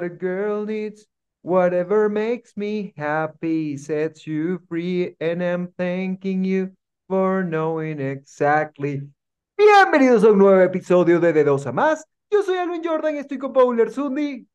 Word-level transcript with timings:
what 0.00 0.06
a 0.06 0.08
girl 0.08 0.64
needs, 0.64 1.06
whatever 1.42 2.08
makes 2.08 2.56
me 2.56 2.94
happy 2.96 3.76
sets 3.76 4.26
you 4.26 4.58
free, 4.66 5.14
and 5.20 5.42
I'm 5.42 5.74
thanking 5.76 6.42
you 6.42 6.70
for 7.06 7.44
knowing 7.44 8.00
exactly. 8.00 9.02
Bienvenidos 9.58 10.24
a 10.24 10.30
un 10.30 10.38
nuevo 10.38 10.62
episodio 10.62 11.20
de 11.20 11.34
De 11.34 11.44
Dos 11.44 11.66
a 11.66 11.72
Más. 11.72 12.02
Yo 12.30 12.42
soy 12.42 12.56
Alvin 12.56 12.82
Jordan 12.82 13.16
y 13.16 13.18
estoy 13.18 13.36
con 13.36 13.52
Paul 13.52 13.78
Erzundi. 13.78 14.46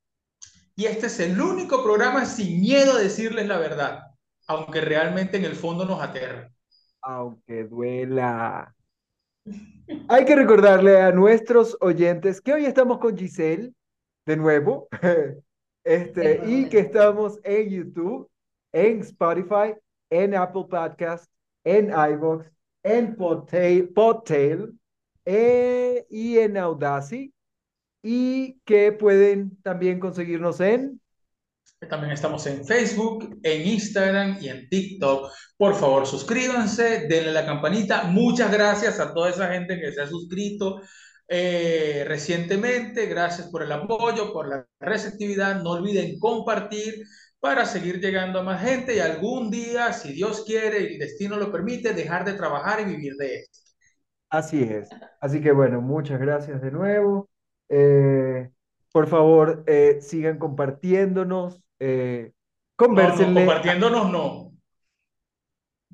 Y 0.75 0.85
este 0.85 1.05
es 1.05 1.19
el 1.19 1.39
único 1.39 1.83
programa 1.83 2.25
sin 2.25 2.61
miedo 2.61 2.93
a 2.93 2.99
decirles 2.99 3.47
la 3.47 3.59
verdad, 3.59 4.01
aunque 4.47 4.81
realmente 4.81 5.37
en 5.37 5.45
el 5.45 5.55
fondo 5.55 5.85
nos 5.85 6.01
aterra. 6.01 6.49
Aunque 7.03 7.65
duela. 7.65 8.73
Hay 10.07 10.25
que 10.25 10.35
recordarle 10.35 10.99
a 10.99 11.11
nuestros 11.11 11.77
oyentes 11.81 12.41
que 12.41 12.51
hoy 12.51 12.65
estamos 12.65 12.97
con 12.97 13.15
Giselle, 13.15 13.71
de 14.25 14.37
nuevo, 14.37 14.87
este, 15.83 16.41
y 16.45 16.67
que 16.69 16.79
estamos 16.79 17.39
en 17.43 17.69
YouTube, 17.69 18.29
en 18.73 19.01
Spotify, 19.01 19.73
en 20.09 20.35
Apple 20.35 20.65
Podcast, 20.69 21.25
en 21.63 21.89
iVoox, 21.89 22.45
en 22.83 23.15
Podtail, 23.15 23.89
Podtail 23.89 24.79
eh, 25.25 26.05
y 26.09 26.37
en 26.39 26.57
Audacity, 26.57 27.33
y 28.03 28.59
que 28.65 28.91
pueden 28.91 29.57
también 29.61 29.99
conseguirnos 29.99 30.59
en 30.59 30.99
también 31.89 32.13
estamos 32.13 32.45
en 32.47 32.65
Facebook, 32.65 33.39
en 33.43 33.67
Instagram 33.67 34.37
y 34.41 34.49
en 34.49 34.67
TikTok. 34.69 35.31
Por 35.57 35.75
favor, 35.75 36.07
suscríbanse, 36.07 37.07
denle 37.07 37.31
la 37.31 37.45
campanita. 37.45 38.03
Muchas 38.03 38.51
gracias 38.51 38.99
a 38.99 39.13
toda 39.13 39.29
esa 39.29 39.51
gente 39.51 39.79
que 39.79 39.91
se 39.91 40.01
ha 40.01 40.07
suscrito 40.07 40.81
eh, 41.27 42.03
recientemente. 42.07 43.05
Gracias 43.07 43.49
por 43.49 43.63
el 43.63 43.71
apoyo, 43.71 44.31
por 44.33 44.47
la 44.47 44.67
receptividad. 44.79 45.61
No 45.61 45.71
olviden 45.71 46.19
compartir 46.19 47.05
para 47.39 47.65
seguir 47.65 47.99
llegando 47.99 48.39
a 48.39 48.43
más 48.43 48.61
gente 48.63 48.95
y 48.95 48.99
algún 48.99 49.51
día, 49.51 49.93
si 49.93 50.13
Dios 50.13 50.43
quiere 50.45 50.79
y 50.79 50.93
el 50.93 50.99
destino 50.99 51.37
lo 51.37 51.51
permite, 51.51 51.93
dejar 51.93 52.25
de 52.25 52.33
trabajar 52.33 52.81
y 52.81 52.85
vivir 52.85 53.13
de 53.17 53.35
esto. 53.35 53.59
Así 54.29 54.63
es. 54.63 54.89
Así 55.21 55.41
que 55.41 55.51
bueno, 55.51 55.79
muchas 55.81 56.19
gracias 56.19 56.61
de 56.61 56.71
nuevo. 56.71 57.29
Eh, 57.69 58.49
por 58.91 59.07
favor, 59.07 59.63
eh, 59.67 59.99
sigan 60.01 60.39
compartiéndonos. 60.39 61.61
Eh, 61.79 62.31
no, 62.79 62.87
no, 62.87 63.33
compartiéndonos 63.33 64.11
no. 64.11 64.51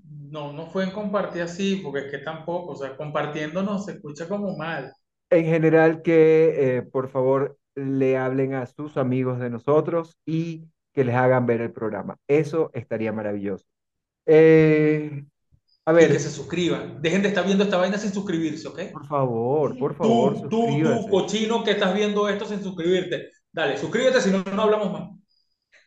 No, 0.06 0.54
no 0.54 0.72
pueden 0.72 0.92
compartir 0.92 1.42
así, 1.42 1.82
porque 1.84 2.06
es 2.06 2.12
que 2.12 2.20
tampoco, 2.20 2.72
o 2.72 2.76
sea, 2.76 2.96
compartiéndonos 2.96 3.86
se 3.86 3.94
escucha 3.94 4.28
como 4.30 4.56
mal. 4.56 4.94
En 5.32 5.46
general, 5.46 6.02
que 6.02 6.78
eh, 6.78 6.82
por 6.82 7.10
favor 7.10 7.58
le 7.76 8.18
hablen 8.18 8.54
a 8.54 8.66
sus 8.66 8.98
amigos 8.98 9.40
de 9.40 9.50
nosotros 9.50 10.18
y 10.26 10.68
que 10.94 11.06
les 11.06 11.16
hagan 11.16 11.46
ver 11.46 11.62
el 11.62 11.72
programa. 11.72 12.18
Eso 12.28 12.70
estaría 12.74 13.14
maravilloso. 13.14 13.66
Eh, 14.26 15.26
a 15.86 15.94
ver. 15.94 16.10
Y 16.10 16.14
que 16.14 16.20
se 16.20 16.30
suscriban. 16.30 17.02
Dejen 17.02 17.22
de 17.22 17.30
estar 17.30 17.46
viendo 17.46 17.64
esta 17.64 17.78
vaina 17.78 17.98
sin 17.98 18.12
suscribirse, 18.12 18.68
¿ok? 18.68 18.80
Por 18.92 19.08
favor, 19.08 19.78
por 19.78 19.96
favor. 19.96 20.42
Tú, 20.42 20.50
tú, 20.50 20.68
tú, 20.84 21.10
cochino 21.10 21.64
que 21.64 21.72
estás 21.72 21.94
viendo 21.96 22.28
esto 22.30 22.46
sin 22.46 22.62
suscribirte. 22.62 23.30
Dale, 23.52 23.78
suscríbete, 23.78 24.22
si 24.22 24.32
no, 24.32 24.44
no 24.44 24.62
hablamos 24.62 24.92
más. 24.92 25.10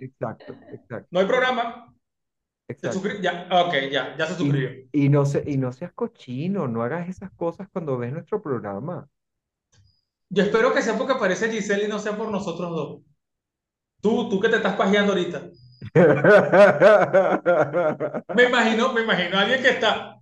Exacto, 0.01 0.55
exacto. 0.73 1.09
No 1.11 1.21
hay 1.21 1.27
programa. 1.27 1.95
Exacto. 2.67 3.01
Ya, 3.21 3.47
ok, 3.51 3.75
ya, 3.93 4.17
ya 4.17 4.27
se 4.27 4.35
suscribió. 4.35 4.71
Y, 4.91 5.09
no 5.09 5.25
se, 5.27 5.45
y 5.47 5.57
no 5.59 5.71
seas 5.73 5.93
cochino, 5.93 6.67
no 6.67 6.83
hagas 6.83 7.09
esas 7.09 7.31
cosas 7.33 7.69
cuando 7.73 7.97
ves 7.99 8.13
nuestro 8.13 8.43
programa. 8.43 9.09
Yo 10.31 10.43
espero 10.43 10.75
que 10.75 10.83
sea 10.83 10.97
porque 10.97 11.13
aparece 11.13 11.51
Giselle 11.51 11.85
y 11.85 11.89
no 11.89 11.99
sea 11.99 12.17
por 12.17 12.31
nosotros 12.31 12.71
dos. 12.71 13.03
Tú, 14.01 14.29
tú 14.29 14.41
que 14.41 14.49
te 14.49 14.57
estás 14.57 14.77
pajeando 14.77 15.13
ahorita. 15.13 15.51
me 18.35 18.45
imagino, 18.45 18.93
me 18.93 19.03
imagino 19.03 19.39
a 19.39 19.43
alguien 19.43 19.63
que 19.63 19.71
está. 19.71 20.19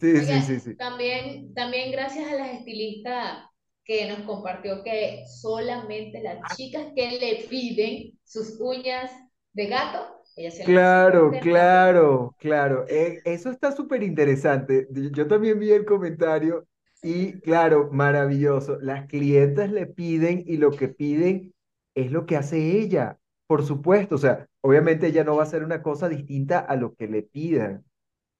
sí, 0.00 0.24
sí, 0.24 0.42
sí, 0.42 0.60
sí. 0.60 0.76
También, 0.76 1.52
también 1.54 1.90
gracias 1.92 2.30
a 2.30 2.36
las 2.36 2.48
estilistas 2.48 3.44
que 3.84 4.06
nos 4.06 4.20
compartió 4.20 4.84
que 4.84 5.24
solamente 5.26 6.22
las 6.22 6.38
ah. 6.42 6.54
chicas 6.54 6.92
que 6.94 7.18
le 7.18 7.46
piden 7.48 8.18
sus 8.22 8.60
uñas 8.60 9.10
de 9.54 9.66
gato, 9.66 10.17
se 10.50 10.64
Claro, 10.64 11.38
claro, 11.38 12.34
claro. 12.38 12.84
Eh, 12.88 13.20
eso 13.24 13.50
está 13.50 13.72
súper 13.72 14.02
interesante. 14.02 14.86
Yo 15.12 15.26
también 15.26 15.58
vi 15.58 15.70
el 15.72 15.84
comentario 15.84 16.66
y 17.02 17.40
claro, 17.40 17.88
maravilloso. 17.92 18.78
Las 18.80 19.06
clientas 19.06 19.70
le 19.70 19.86
piden 19.86 20.44
y 20.46 20.56
lo 20.58 20.70
que 20.76 20.88
piden 20.88 21.54
es 21.94 22.12
lo 22.12 22.26
que 22.26 22.36
hace 22.36 22.58
ella, 22.80 23.18
por 23.46 23.64
supuesto. 23.64 24.16
O 24.16 24.18
sea, 24.18 24.46
obviamente 24.60 25.06
ella 25.08 25.24
no 25.24 25.36
va 25.36 25.42
a 25.44 25.46
hacer 25.46 25.64
una 25.64 25.82
cosa 25.82 26.08
distinta 26.08 26.58
a 26.58 26.76
lo 26.76 26.94
que 26.94 27.08
le 27.08 27.22
pidan 27.22 27.84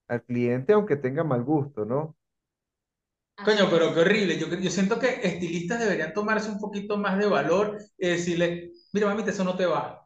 al 0.09 0.23
cliente, 0.25 0.73
aunque 0.75 0.97
tenga 0.97 1.25
mal 1.25 1.45
gusto, 1.45 1.85
¿no? 1.87 2.17
Coño, 3.45 3.69
pero 3.71 3.95
qué 3.95 4.01
horrible. 4.01 4.39
Yo, 4.39 4.49
yo 4.49 4.71
siento 4.71 4.99
que 4.99 5.21
estilistas 5.23 5.79
deberían 5.81 6.13
tomarse 6.13 6.51
un 6.51 6.59
poquito 6.59 6.97
más 6.99 7.19
de 7.19 7.27
valor 7.27 7.79
y 7.97 8.09
decirle, 8.09 8.73
mira, 8.93 9.07
mamita, 9.07 9.31
eso 9.31 9.45
no 9.45 9.57
te 9.57 9.67
va. 9.67 10.05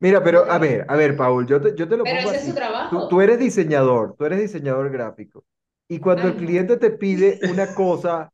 Mira, 0.00 0.22
pero 0.22 0.50
a 0.50 0.58
ver, 0.58 0.84
a 0.88 0.96
ver, 0.96 1.16
Paul, 1.16 1.46
yo 1.46 1.60
te, 1.60 1.74
yo 1.76 1.88
te 1.88 1.96
lo 1.96 2.04
pero 2.04 2.16
pongo 2.16 2.30
ese 2.30 2.36
es 2.36 2.44
su 2.46 2.54
trabajo. 2.54 3.08
Tú, 3.08 3.20
eres 3.20 3.38
diseñador, 3.38 4.14
tú 4.16 4.24
eres 4.26 4.40
diseñador 4.40 4.90
gráfico. 4.90 5.44
Y 5.88 5.98
cuando 6.00 6.28
el 6.28 6.36
cliente 6.36 6.76
te 6.76 6.90
pide 6.90 7.38
una 7.42 7.74
cosa 7.74 8.32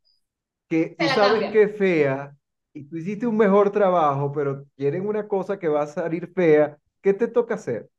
que 0.69 0.97
tú 0.99 1.09
sabes 1.09 1.47
que 1.51 1.65
es 1.65 1.77
fea 1.77 2.37
y 2.75 2.85
tú 2.85 2.97
hiciste 2.97 3.27
un 3.27 3.37
mejor 3.37 3.71
trabajo, 3.73 4.33
pero 4.33 4.67
quieren 4.77 5.07
una 5.07 5.29
cosa 5.29 5.59
que 5.59 5.69
va 5.69 5.83
a 5.83 5.87
salir 5.87 6.33
fea, 6.35 6.79
¿qué 7.03 7.15
te 7.15 7.29
toca 7.29 7.55
hacer? 7.57 7.91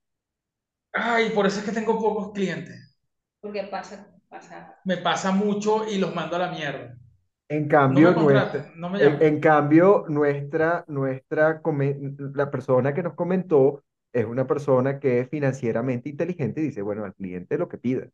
Ay, 0.93 1.29
por 1.31 1.45
eso 1.47 1.59
es 1.59 1.65
que 1.65 1.71
tengo 1.71 1.99
pocos 1.99 2.31
clientes. 2.33 2.95
Porque 3.39 3.63
pasa 3.63 4.07
me 4.85 4.97
pasa 4.97 5.31
mucho 5.31 5.87
y 5.87 5.97
los 5.97 6.13
mando 6.15 6.35
a 6.35 6.39
la 6.39 6.51
mierda. 6.51 6.97
En 7.51 7.67
cambio, 7.67 8.13
nuestra, 8.13 8.71
en, 9.19 9.41
cambio, 9.41 10.05
nuestra, 10.07 10.85
nuestra, 10.87 11.61
la 12.33 12.49
persona 12.49 12.93
que 12.93 13.03
nos 13.03 13.13
comentó 13.13 13.83
es 14.13 14.25
una 14.25 14.47
persona 14.47 15.01
que 15.01 15.19
es 15.19 15.29
financieramente 15.29 16.07
inteligente 16.07 16.61
y 16.61 16.67
dice, 16.67 16.81
bueno, 16.81 17.03
al 17.03 17.13
cliente 17.13 17.57
lo 17.57 17.67
que 17.67 17.77
pida. 17.77 18.07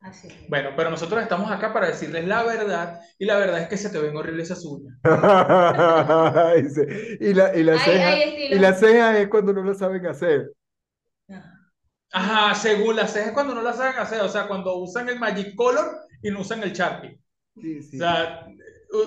Así 0.00 0.28
Bueno, 0.48 0.70
pero 0.74 0.88
nosotros 0.88 1.22
estamos 1.22 1.50
acá 1.50 1.74
para 1.74 1.88
decirles 1.88 2.26
la 2.26 2.44
verdad 2.44 2.98
y 3.18 3.26
la 3.26 3.36
verdad 3.36 3.60
es 3.60 3.68
que 3.68 3.76
se 3.76 3.90
te 3.90 3.98
ven 3.98 4.16
horribles 4.16 4.50
esas 4.50 4.64
uñas. 4.64 4.96
y, 7.20 7.34
la, 7.34 7.54
y, 7.54 7.62
la 7.62 7.78
ceja, 7.78 8.24
y 8.24 8.58
la 8.58 8.72
ceja 8.72 9.18
es 9.18 9.28
cuando 9.28 9.52
no 9.52 9.60
lo 9.60 9.74
saben 9.74 10.06
hacer. 10.06 10.50
Ajá, 12.10 12.54
según 12.54 12.96
las 12.96 13.12
cejas 13.12 13.32
cuando 13.32 13.54
no 13.54 13.60
las 13.60 13.76
saben 13.76 13.98
hacer, 13.98 14.22
o 14.22 14.30
sea, 14.30 14.48
cuando 14.48 14.78
usan 14.78 15.10
el 15.10 15.18
Magic 15.18 15.54
Color 15.56 15.90
y 16.22 16.30
no 16.30 16.40
usan 16.40 16.62
el 16.62 16.72
Sharpie. 16.72 17.21
Sí, 17.54 17.82
sí. 17.82 17.96
O 17.96 18.00
sea, 18.00 18.46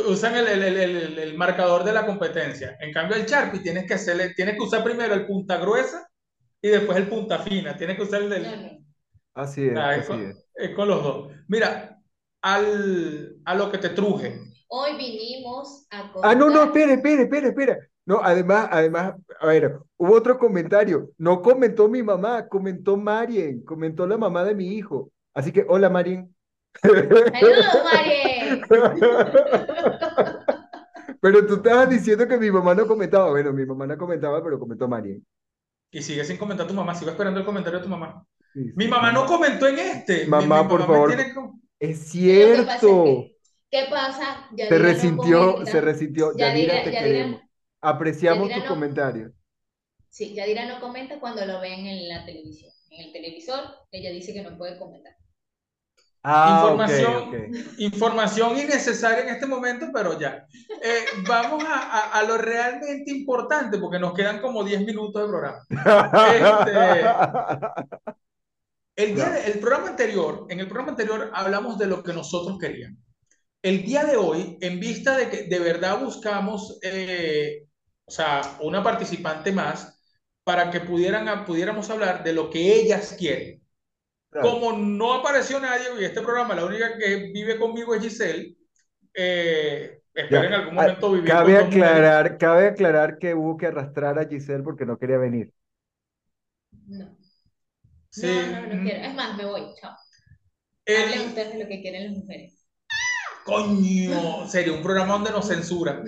usan 0.08 0.36
el, 0.36 0.48
el, 0.48 0.78
el, 0.78 1.20
el, 1.20 1.38
marcador 1.38 1.84
de 1.84 1.94
la 1.94 2.06
competencia. 2.06 2.78
En 2.80 2.92
cambio, 2.92 3.18
el 3.18 3.26
Sharpie 3.26 3.62
tienes 3.62 3.86
que 3.86 3.96
hacerle, 3.96 4.34
tienes 4.34 4.56
que 4.56 4.64
usar 4.64 4.84
primero 4.84 5.14
el 5.14 5.26
punta 5.26 5.58
gruesa 5.58 6.08
y 6.62 6.70
después 6.70 6.98
el 6.98 7.08
punta 7.08 7.40
fina. 7.40 7.76
Tienes 7.78 7.96
que 7.98 8.04
usar 8.04 8.22
el 8.22 8.30
del. 8.30 8.86
Así 9.34 9.68
es. 9.68 9.78
así 9.78 10.08
con, 10.08 10.34
es. 10.56 10.76
con, 10.76 10.88
los 10.88 11.04
dos. 11.04 11.32
Mira, 11.48 12.00
al, 12.42 13.38
a 13.46 13.56
lo 13.56 13.72
que 13.72 13.78
te 13.78 13.90
truje. 13.90 14.40
Hoy 14.68 14.96
vinimos 14.98 15.88
a. 15.92 16.12
Ah, 16.24 16.36
no, 16.36 16.50
no, 16.50 16.64
espera, 16.64 16.94
espera, 16.94 17.24
espera, 17.24 17.48
espera. 17.48 17.78
No, 18.06 18.20
además, 18.22 18.70
además, 18.72 19.16
a 19.40 19.48
ver, 19.48 19.80
hubo 19.98 20.14
otro 20.14 20.38
comentario. 20.38 21.12
No 21.18 21.42
comentó 21.42 21.90
mi 21.90 22.04
mamá, 22.04 22.48
comentó 22.48 22.98
Marien, 22.98 23.64
comentó 23.64 24.06
la 24.06 24.18
mamá 24.18 24.44
de 24.44 24.54
mi 24.54 24.68
hijo. 24.76 25.12
Así 25.34 25.52
que, 25.52 25.66
hola 25.68 25.90
Marien. 25.90 26.35
¡Saludos, 26.82 27.84
Marien! 27.84 28.62
Pero 31.22 31.46
tú 31.48 31.56
estabas 31.56 31.90
diciendo 31.90 32.28
que 32.28 32.38
mi 32.38 32.52
mamá 32.52 32.76
no 32.76 32.86
comentaba. 32.86 33.32
Bueno, 33.32 33.52
mi 33.52 33.66
mamá 33.66 33.88
no 33.88 33.98
comentaba, 33.98 34.44
pero 34.44 34.60
comentó 34.60 34.88
Marien. 34.88 35.26
Y 35.90 36.02
sigue 36.02 36.24
sin 36.24 36.38
comentar 36.38 36.68
tu 36.68 36.74
mamá, 36.74 36.94
sigo 36.94 37.10
esperando 37.10 37.40
el 37.40 37.46
comentario 37.46 37.80
de 37.80 37.86
tu 37.86 37.90
mamá. 37.90 38.24
mi 38.54 38.88
mamá 38.88 39.12
no 39.12 39.26
comentó 39.26 39.68
en 39.68 39.80
este. 39.80 40.28
Mamá, 40.28 40.68
por 40.68 40.86
favor. 40.86 41.16
Es 41.80 42.10
cierto. 42.10 43.26
¿Qué 43.72 43.88
pasa? 43.90 44.48
se 44.56 44.78
resintió, 44.78 45.66
se 45.66 45.82
resintió. 45.82 46.32
Yadira, 46.38 46.84
te 46.84 46.92
queremos. 46.92 47.42
Apreciamos 47.82 48.52
tus 48.52 48.64
comentarios. 48.66 49.32
Sí, 50.10 50.34
Yadira 50.34 50.66
no 50.66 50.80
comenta 50.80 51.20
cuando 51.20 51.46
lo 51.46 51.60
ven 51.60 51.86
en 51.86 52.08
la 52.08 52.26
televisión. 52.26 52.72
En 52.90 53.08
el 53.08 53.12
televisor, 53.12 53.60
ella 53.92 54.12
dice 54.12 54.32
que 54.32 54.44
no 54.44 54.58
puede 54.58 54.78
comentar. 54.78 55.14
Ah, 56.28 56.56
información, 56.56 57.24
información 57.78 58.58
innecesaria 58.58 59.24
en 59.24 59.30
este 59.30 59.46
momento, 59.46 59.88
pero 59.94 60.20
ya. 60.20 60.46
Eh, 60.82 61.06
vamos 61.28 61.64
a, 61.68 62.10
a, 62.18 62.24
lo 62.24 62.38
realmente 62.38 63.12
importante, 63.12 63.78
porque 63.78 64.00
nos 64.00 64.14
quedan 64.14 64.42
como 64.42 64.64
10 64.64 64.82
minutos 64.86 65.22
de 65.22 65.28
programa. 65.30 65.60
Este, 66.24 67.16
El, 68.96 69.16
día 69.16 69.30
de- 69.30 69.52
el 69.52 69.60
programa 69.60 69.90
anterior, 69.90 70.46
en 70.50 70.60
el 70.60 70.68
programa 70.68 70.92
anterior 70.92 71.32
hablamos 71.34 71.78
de 71.78 71.88
lo 71.88 72.04
que 72.04 72.14
nosotros 72.14 72.58
queríamos. 72.60 73.00
El 73.64 73.84
día 73.84 74.06
de 74.06 74.18
hoy, 74.18 74.58
en 74.62 74.80
vista 74.80 75.18
de 75.18 75.30
que 75.30 75.44
de 75.46 75.60
verdad 75.60 76.00
buscamos, 76.02 76.80
eh, 76.84 77.66
o 78.06 78.12
sea, 78.12 78.42
una 78.62 78.84
participante 78.84 79.52
más 79.52 80.00
para 80.46 80.72
que 80.72 80.82
pudieran, 80.82 81.46
pudiéramos 81.46 81.90
hablar 81.92 82.24
de 82.24 82.34
lo 82.34 82.50
que 82.52 82.76
ellas 82.76 83.16
quieren. 83.20 83.62
Claro. 84.36 84.50
Como 84.52 84.74
no 84.78 85.14
apareció 85.14 85.62
nadie 85.62 85.86
y 85.98 86.04
este 86.04 86.20
programa, 86.20 86.56
la 86.56 86.66
única 86.66 86.98
que 86.98 87.32
vive 87.34 87.58
conmigo 87.58 87.96
es 87.96 88.02
Giselle, 88.04 88.58
eh, 89.14 90.02
espero 90.14 90.42
Ya. 90.42 90.48
en 90.50 90.54
algún 90.56 90.78
Ah, 90.78 90.82
momento 90.82 91.12
vivir 91.14 91.30
Cabe 91.30 91.56
con 91.56 91.66
mujeres. 91.68 91.88
aclarar, 91.88 92.38
cabe 92.38 92.68
aclarar 92.68 93.18
que 93.18 93.34
hubo 93.34 93.56
que 93.56 93.68
arrastrar 93.68 94.20
a 94.20 94.28
Giselle 94.28 94.62
porque 94.62 94.86
no 94.86 94.98
quería 95.00 95.18
venir. 95.18 95.54
No. 96.88 97.18
Sí, 98.10 98.28
No, 98.28 98.62
no, 98.62 98.68
no 98.68 98.76
mm, 98.82 98.84
quiero. 98.86 99.06
Es 99.06 99.14
más, 99.16 99.38
me 99.38 99.46
voy. 99.46 99.74
Chao. 99.82 99.96
el- 100.86 101.04
Hablen 101.04 101.28
ustedes 101.30 101.54
de 101.54 101.64
lo 101.64 101.70
que 101.70 101.82
quieren 101.82 102.04
las 102.04 102.14
mujeres. 102.18 102.68
Coño, 103.46 104.48
sería 104.50 104.74
un 104.74 104.82
programa 104.84 105.14
donde 105.14 105.32
nos 105.32 105.48
censuran. 105.48 106.04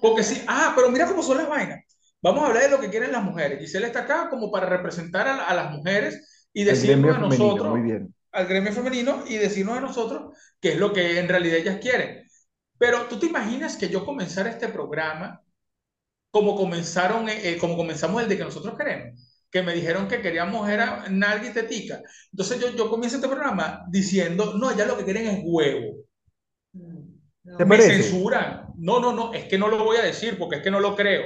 Porque 0.00 0.22
sí, 0.22 0.44
ah, 0.46 0.72
pero 0.76 0.88
mira 0.90 1.06
cómo 1.08 1.22
son 1.22 1.38
las 1.38 1.48
vainas. 1.48 1.84
Vamos 2.22 2.44
a 2.44 2.46
hablar 2.48 2.62
de 2.64 2.70
lo 2.70 2.80
que 2.80 2.90
quieren 2.90 3.12
las 3.12 3.24
mujeres. 3.24 3.58
Giselle 3.58 3.86
está 3.86 4.00
acá 4.02 4.28
como 4.30 4.52
para 4.52 4.66
representar 4.66 5.26
a, 5.26 5.44
a 5.46 5.54
las 5.54 5.72
mujeres 5.72 6.39
y 6.52 6.64
decirnos 6.64 7.16
a 7.16 7.18
nosotros, 7.18 7.68
muy 7.68 7.82
bien. 7.82 8.14
al 8.32 8.46
gremio 8.46 8.72
femenino, 8.72 9.24
y 9.28 9.36
decirnos 9.36 9.78
a 9.78 9.80
nosotros 9.80 10.36
qué 10.60 10.72
es 10.72 10.78
lo 10.78 10.92
que 10.92 11.18
en 11.18 11.28
realidad 11.28 11.58
ellas 11.58 11.78
quieren. 11.80 12.24
Pero 12.78 13.06
tú 13.08 13.18
te 13.18 13.26
imaginas 13.26 13.76
que 13.76 13.88
yo 13.88 14.04
comenzara 14.04 14.50
este 14.50 14.68
programa 14.68 15.42
como 16.30 16.56
comenzaron, 16.56 17.28
eh, 17.28 17.50
eh, 17.50 17.58
como 17.58 17.76
comenzamos 17.76 18.22
el 18.22 18.28
de 18.28 18.36
que 18.36 18.44
nosotros 18.44 18.76
queremos, 18.76 19.44
que 19.50 19.62
me 19.62 19.74
dijeron 19.74 20.08
que 20.08 20.22
queríamos 20.22 20.68
era 20.68 21.08
nalga 21.10 21.48
y 21.48 21.52
tetica. 21.52 22.00
Entonces 22.32 22.60
yo, 22.60 22.70
yo 22.76 22.88
comienzo 22.90 23.16
este 23.16 23.28
programa 23.28 23.84
diciendo, 23.90 24.54
no, 24.56 24.76
ya 24.76 24.86
lo 24.86 24.96
que 24.96 25.04
quieren 25.04 25.26
es 25.26 25.40
huevo. 25.44 26.04
¿Te 27.56 27.64
Me 27.64 27.66
parece? 27.66 28.02
censuran. 28.02 28.66
No, 28.76 29.00
no, 29.00 29.12
no, 29.12 29.32
es 29.34 29.44
que 29.46 29.58
no 29.58 29.68
lo 29.68 29.84
voy 29.84 29.96
a 29.98 30.02
decir 30.02 30.38
porque 30.38 30.56
es 30.56 30.62
que 30.62 30.70
no 30.70 30.80
lo 30.80 30.96
creo. 30.96 31.22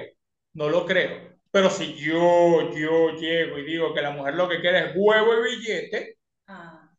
No 0.54 0.68
lo 0.68 0.86
creo. 0.86 1.33
Pero 1.54 1.70
si 1.70 1.94
yo, 1.94 2.72
yo 2.74 3.10
llego 3.12 3.58
y 3.58 3.64
digo 3.64 3.94
que 3.94 4.02
la 4.02 4.10
mujer 4.10 4.34
lo 4.34 4.48
que 4.48 4.60
quiere 4.60 4.90
es 4.90 4.92
huevo 4.96 5.46
y 5.46 5.56
billete, 5.56 6.18
Ah, 6.48 6.90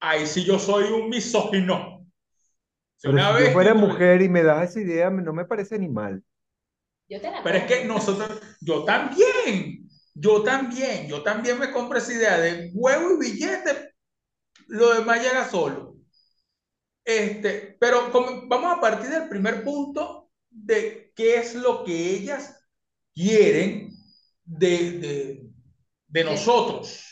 ahí 0.00 0.26
sí 0.26 0.44
yo 0.44 0.58
soy 0.58 0.84
un 0.92 1.08
misógino. 1.08 2.06
Si 2.98 3.08
Pero 3.08 3.14
una 3.14 3.32
si 3.32 3.44
yo 3.44 3.44
vez 3.44 3.52
fuera 3.54 3.72
tú- 3.72 3.78
mujer 3.80 4.20
y 4.20 4.28
me 4.28 4.42
das 4.42 4.70
esa 4.70 4.80
idea, 4.82 5.08
no 5.08 5.32
me 5.32 5.46
parece 5.46 5.78
ni 5.78 5.88
mal. 5.88 6.22
yo 7.08 7.18
te 7.18 7.30
la 7.30 7.42
Pero 7.42 7.56
es 7.58 7.64
que 7.64 7.84
nosotros, 7.86 8.42
yo 8.60 8.84
también, 8.84 9.88
yo 10.14 10.42
también, 10.42 11.08
yo 11.08 11.22
también 11.22 11.58
me 11.58 11.72
compro 11.72 11.96
esa 11.98 12.12
idea 12.12 12.38
de 12.38 12.70
huevo 12.74 13.14
y 13.22 13.30
billete, 13.32 13.94
lo 14.66 14.92
demás 14.94 15.22
llega 15.22 15.48
solo. 15.48 15.96
Este, 17.04 17.76
pero 17.80 18.12
como- 18.12 18.46
vamos 18.48 18.76
a 18.76 18.80
partir 18.80 19.08
del 19.08 19.28
primer 19.30 19.64
punto 19.64 20.30
de 20.50 21.10
qué 21.16 21.36
es 21.36 21.54
lo 21.54 21.84
que 21.84 22.10
ellas 22.10 22.57
quieren 23.22 23.90
de, 24.44 24.92
de, 24.98 25.50
de 26.08 26.24
nosotros. 26.24 27.04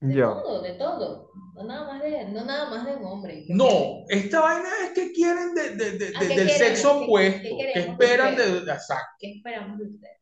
De 0.00 0.14
Ya. 0.14 0.26
todo, 0.26 0.62
de 0.62 0.72
todo. 0.74 1.30
No 1.54 1.64
nada 1.64 1.86
más 1.92 2.02
de, 2.02 2.24
no 2.30 2.44
nada 2.44 2.70
más 2.70 2.86
de 2.86 2.96
un 2.96 3.04
hombre. 3.04 3.44
¿Qué 3.46 3.52
No, 3.54 4.04
esta 4.08 4.40
vaina 4.40 4.68
es 4.84 4.90
que 4.92 5.12
quieren 5.12 5.54
de, 5.54 5.70
de- 5.76 5.98
de- 5.98 6.12
Ah, 6.16 6.20
de- 6.20 6.28
¿qué 6.28 6.36
del 6.36 6.46
queremos? 6.46 6.56
sexo 6.78 6.98
¿Qué- 6.98 7.04
opuesto, 7.04 7.48
qué 7.58 7.70
que 7.74 7.80
esperan 7.80 8.36
de, 8.36 8.58
exacto. 8.72 9.14
¿Qué 9.18 9.32
esperamos 9.32 9.78
de 9.78 9.84
ustedes? 9.84 10.16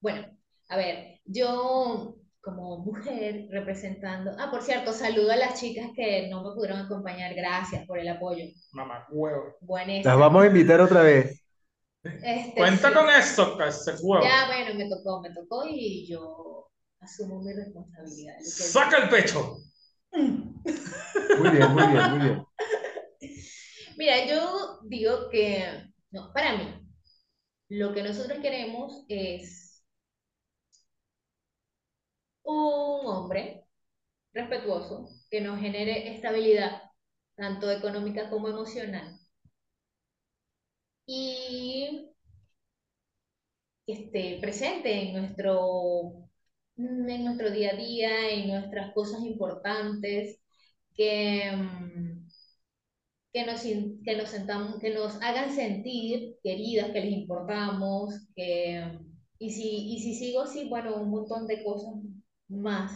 Bueno, 0.00 0.26
a 0.68 0.76
ver, 0.76 1.20
yo 1.24 2.16
como 2.40 2.78
mujer 2.78 3.48
representando, 3.50 4.30
ah, 4.38 4.52
por 4.52 4.62
cierto, 4.62 4.92
saludo 4.92 5.32
a 5.32 5.36
las 5.36 5.58
chicas 5.60 5.88
que 5.96 6.28
no 6.30 6.44
me 6.44 6.54
pudieron 6.54 6.78
acompañar, 6.78 7.34
gracias 7.34 7.84
por 7.86 7.98
el 7.98 8.06
apoyo. 8.08 8.44
Mamá, 8.70 9.04
huevo. 9.10 9.56
Buenísimo. 9.62 10.04
Las 10.10 10.18
vamos 10.20 10.44
a 10.44 10.46
invitar 10.46 10.80
otra 10.80 11.02
vez. 11.02 11.42
Este, 12.22 12.52
Cuenta 12.56 12.88
sí. 12.88 12.94
con 12.94 13.10
eso, 13.10 13.62
ese 13.62 13.94
huevo. 14.02 14.24
Ya, 14.24 14.46
bueno, 14.46 14.74
me 14.74 14.88
tocó, 14.88 15.20
me 15.20 15.30
tocó 15.34 15.64
y 15.68 16.06
yo 16.08 16.68
asumo 17.00 17.42
mi 17.42 17.52
responsabilidad. 17.52 18.34
Saca 18.42 18.98
el 19.04 19.08
pecho. 19.08 19.58
Muy 20.12 21.50
bien, 21.50 21.72
muy 21.72 21.86
bien, 21.86 22.10
muy 22.10 22.18
bien. 22.20 22.46
Mira, 23.96 24.26
yo 24.26 24.80
digo 24.84 25.28
que, 25.30 25.90
no, 26.10 26.32
para 26.32 26.56
mí, 26.56 26.64
lo 27.68 27.94
que 27.94 28.02
nosotros 28.02 28.38
queremos 28.40 29.04
es 29.08 29.84
un 32.42 33.06
hombre 33.06 33.64
respetuoso 34.32 35.08
que 35.30 35.40
nos 35.40 35.60
genere 35.60 36.14
estabilidad, 36.14 36.82
tanto 37.36 37.70
económica 37.70 38.30
como 38.30 38.48
emocional, 38.48 39.18
y 41.06 42.10
que 43.86 43.92
esté 43.92 44.38
presente 44.40 44.92
en 44.92 45.12
nuestro, 45.14 46.28
en 46.76 47.24
nuestro 47.24 47.50
día 47.50 47.72
a 47.72 47.76
día, 47.76 48.30
en 48.30 48.48
nuestras 48.48 48.92
cosas 48.94 49.20
importantes, 49.24 50.40
que, 50.96 51.50
mm, 51.56 52.26
que 53.32 53.44
nos, 53.46 53.60
sin- 53.60 54.02
que 54.04 54.16
nos 54.16 54.30
sentamos, 54.30 54.78
que 54.80 54.90
nos 54.94 55.20
hagan 55.22 55.54
sentir 55.54 56.36
queridas, 56.42 56.90
que 56.92 57.00
les 57.00 57.12
importamos, 57.12 58.14
que, 58.34 58.98
y 59.38 59.50
si, 59.52 59.94
y 59.94 60.00
si 60.00 60.14
sigo 60.14 60.42
así, 60.42 60.68
bueno, 60.68 60.96
un 60.96 61.10
montón 61.10 61.46
de 61.46 61.62
cosas 61.64 61.94
más. 62.48 62.92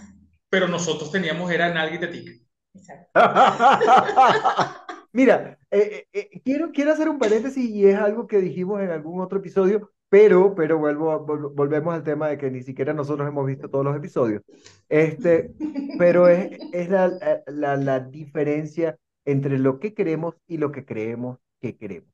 Pero 0.48 0.68
nosotros 0.68 1.10
teníamos 1.12 1.50
era 1.50 1.72
nalga 1.72 1.96
y 1.96 2.00
tetica. 2.00 2.32
Exacto. 2.74 3.12
Mira, 5.12 5.58
eh, 5.70 6.06
eh, 6.12 6.28
eh, 6.32 6.40
quiero, 6.44 6.72
quiero 6.72 6.92
hacer 6.92 7.08
un 7.08 7.18
paréntesis 7.18 7.64
y 7.68 7.86
es 7.86 7.96
algo 7.96 8.26
que 8.26 8.38
dijimos 8.40 8.80
en 8.80 8.90
algún 8.90 9.20
otro 9.20 9.38
episodio, 9.38 9.90
pero, 10.08 10.54
pero 10.54 10.78
vuelvo, 10.78 11.20
volvemos 11.54 11.94
al 11.94 12.02
tema 12.04 12.28
de 12.28 12.38
que 12.38 12.50
ni 12.50 12.62
siquiera 12.62 12.92
nosotros 12.92 13.28
hemos 13.28 13.46
visto 13.46 13.68
todos 13.70 13.84
los 13.84 13.96
episodios. 13.96 14.42
Este, 14.88 15.52
pero 15.98 16.28
es, 16.28 16.58
es 16.72 16.88
la, 16.90 17.10
la, 17.46 17.76
la 17.76 18.00
diferencia 18.00 18.98
entre 19.24 19.58
lo 19.58 19.78
que 19.78 19.94
queremos 19.94 20.34
y 20.48 20.58
lo 20.58 20.72
que 20.72 20.84
creemos 20.84 21.38
que 21.60 21.76
queremos. 21.76 22.10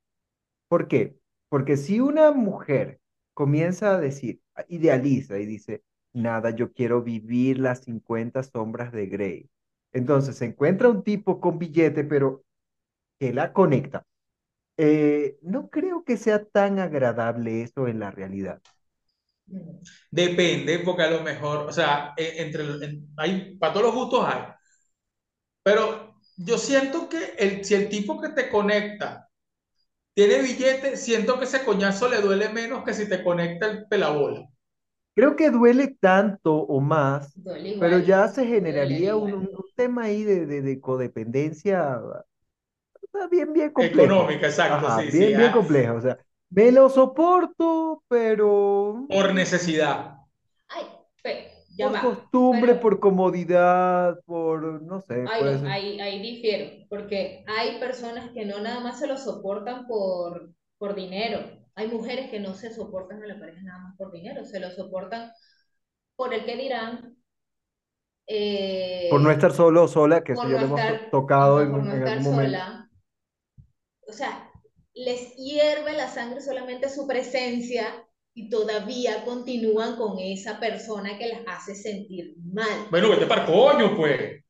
¿Por 0.67 0.87
qué? 0.87 1.17
Porque 1.49 1.77
si 1.77 1.99
una 1.99 2.31
mujer 2.31 2.99
comienza 3.33 3.95
a 3.95 3.99
decir, 3.99 4.41
idealiza 4.67 5.39
y 5.39 5.45
dice, 5.45 5.83
nada, 6.13 6.51
yo 6.51 6.73
quiero 6.73 7.01
vivir 7.03 7.59
las 7.59 7.81
50 7.83 8.43
sombras 8.43 8.91
de 8.91 9.07
Grey. 9.07 9.49
Entonces 9.93 10.35
se 10.37 10.45
encuentra 10.45 10.89
un 10.89 11.03
tipo 11.03 11.39
con 11.39 11.57
billete, 11.59 12.03
pero 12.03 12.43
que 13.19 13.33
la 13.33 13.53
conecta. 13.53 14.03
Eh, 14.77 15.37
no 15.43 15.69
creo 15.69 16.03
que 16.05 16.17
sea 16.17 16.45
tan 16.45 16.79
agradable 16.79 17.63
eso 17.63 17.87
en 17.87 17.99
la 17.99 18.11
realidad. 18.11 18.61
Depende, 20.11 20.79
porque 20.79 21.03
a 21.03 21.09
lo 21.11 21.21
mejor, 21.21 21.59
o 21.69 21.71
sea, 21.71 22.13
e- 22.17 22.41
entre, 22.43 22.63
en- 22.85 23.07
hay, 23.17 23.55
para 23.57 23.73
todos 23.73 23.85
los 23.87 23.95
gustos 23.95 24.25
hay. 24.25 24.41
Pero 25.63 26.15
yo 26.37 26.57
siento 26.57 27.09
que 27.09 27.33
el, 27.37 27.63
si 27.65 27.75
el 27.75 27.89
tipo 27.89 28.19
que 28.21 28.29
te 28.29 28.49
conecta 28.49 29.29
tiene 30.13 30.41
billete, 30.41 30.97
siento 30.97 31.39
que 31.39 31.45
ese 31.45 31.65
coñazo 31.65 32.09
le 32.09 32.21
duele 32.21 32.49
menos 32.49 32.83
que 32.85 32.93
si 32.95 33.09
te 33.09 33.23
conecta 33.23 33.67
el 33.71 33.87
pelabola. 33.87 34.47
Creo 35.15 35.35
que 35.35 35.49
duele 35.51 35.87
tanto 35.99 36.53
o 36.55 36.79
más, 36.81 37.37
Duele 37.43 37.69
igual, 37.69 37.77
pero 37.77 37.99
ya 37.99 38.27
se 38.27 38.45
generaría 38.45 39.15
un, 39.15 39.33
un- 39.33 39.49
tema 39.75 40.03
ahí 40.05 40.23
de, 40.23 40.45
de, 40.47 40.61
de 40.63 40.81
codependencia 40.81 41.99
bien, 43.29 43.53
bien 43.53 43.71
complejo. 43.71 44.13
Económica, 44.15 44.47
exacto, 44.47 44.87
Ajá, 44.87 45.01
sí, 45.03 45.11
bien, 45.11 45.29
sí. 45.29 45.35
bien 45.35 45.49
ah, 45.49 45.51
complejo. 45.51 45.95
O 45.95 46.01
sea, 46.01 46.17
me 46.49 46.71
lo 46.71 46.89
soporto, 46.89 48.03
pero 48.07 49.05
por 49.07 49.33
necesidad. 49.33 50.17
Ay, 50.69 50.85
pero, 51.23 51.49
ya 51.75 51.85
por 51.85 51.93
va. 51.93 52.01
costumbre, 52.01 52.71
Pero- 52.73 52.81
por 52.81 52.99
comodidad, 52.99 54.19
por, 54.25 54.81
no 54.81 55.01
sé, 55.01 55.29
Ay, 55.29 55.39
puede 55.39 55.53
no, 55.53 55.59
ser. 55.59 55.67
ahí, 55.69 55.99
ahí 56.01 56.21
difiero, 56.21 56.85
porque 56.89 57.43
hay 57.47 57.79
personas 57.79 58.31
que 58.31 58.45
no 58.45 58.59
nada 58.59 58.79
más 58.79 58.99
se 58.99 59.07
lo 59.07 59.17
soportan 59.17 59.87
por, 59.87 60.51
por 60.77 60.95
dinero. 60.95 61.39
Hay 61.75 61.87
mujeres 61.89 62.29
que 62.31 62.39
no 62.39 62.53
se 62.55 62.73
soportan 62.73 63.21
a 63.23 63.27
la 63.27 63.39
pareja 63.39 63.61
nada 63.61 63.79
más 63.79 63.95
por 63.97 64.11
dinero, 64.11 64.43
se 64.45 64.59
lo 64.59 64.71
soportan 64.71 65.31
por 66.15 66.33
el 66.33 66.45
que 66.45 66.57
dirán, 66.57 67.17
eh, 68.27 69.09
Por 69.09 69.21
no 69.21 69.31
estar 69.31 69.51
solo 69.53 69.83
o 69.83 69.87
sola, 69.87 70.23
que 70.23 70.33
eso 70.33 70.43
por 70.43 70.49
ya 70.49 70.55
no 70.55 70.59
lo 70.59 70.65
hemos 70.65 71.09
tocado 71.09 71.59
ajá, 71.59 71.63
en, 71.63 71.71
por 71.71 71.83
no 71.83 71.91
en 71.91 71.97
estar 71.97 72.13
algún 72.13 72.23
momento. 72.23 72.57
sola. 72.59 72.86
O 74.07 74.13
sea, 74.13 74.49
les 74.93 75.35
hierve 75.35 75.93
la 75.93 76.09
sangre 76.09 76.41
solamente 76.41 76.89
su 76.89 77.05
presencia 77.05 77.85
y 78.33 78.49
todavía 78.49 79.23
continúan 79.25 79.95
con 79.95 80.17
esa 80.19 80.59
persona 80.59 81.17
que 81.17 81.27
las 81.27 81.41
hace 81.47 81.75
sentir 81.75 82.35
mal. 82.53 82.87
Bueno, 82.89 83.09
vete 83.09 83.25
para 83.25 83.45
coño, 83.45 83.95
pues. 83.95 84.43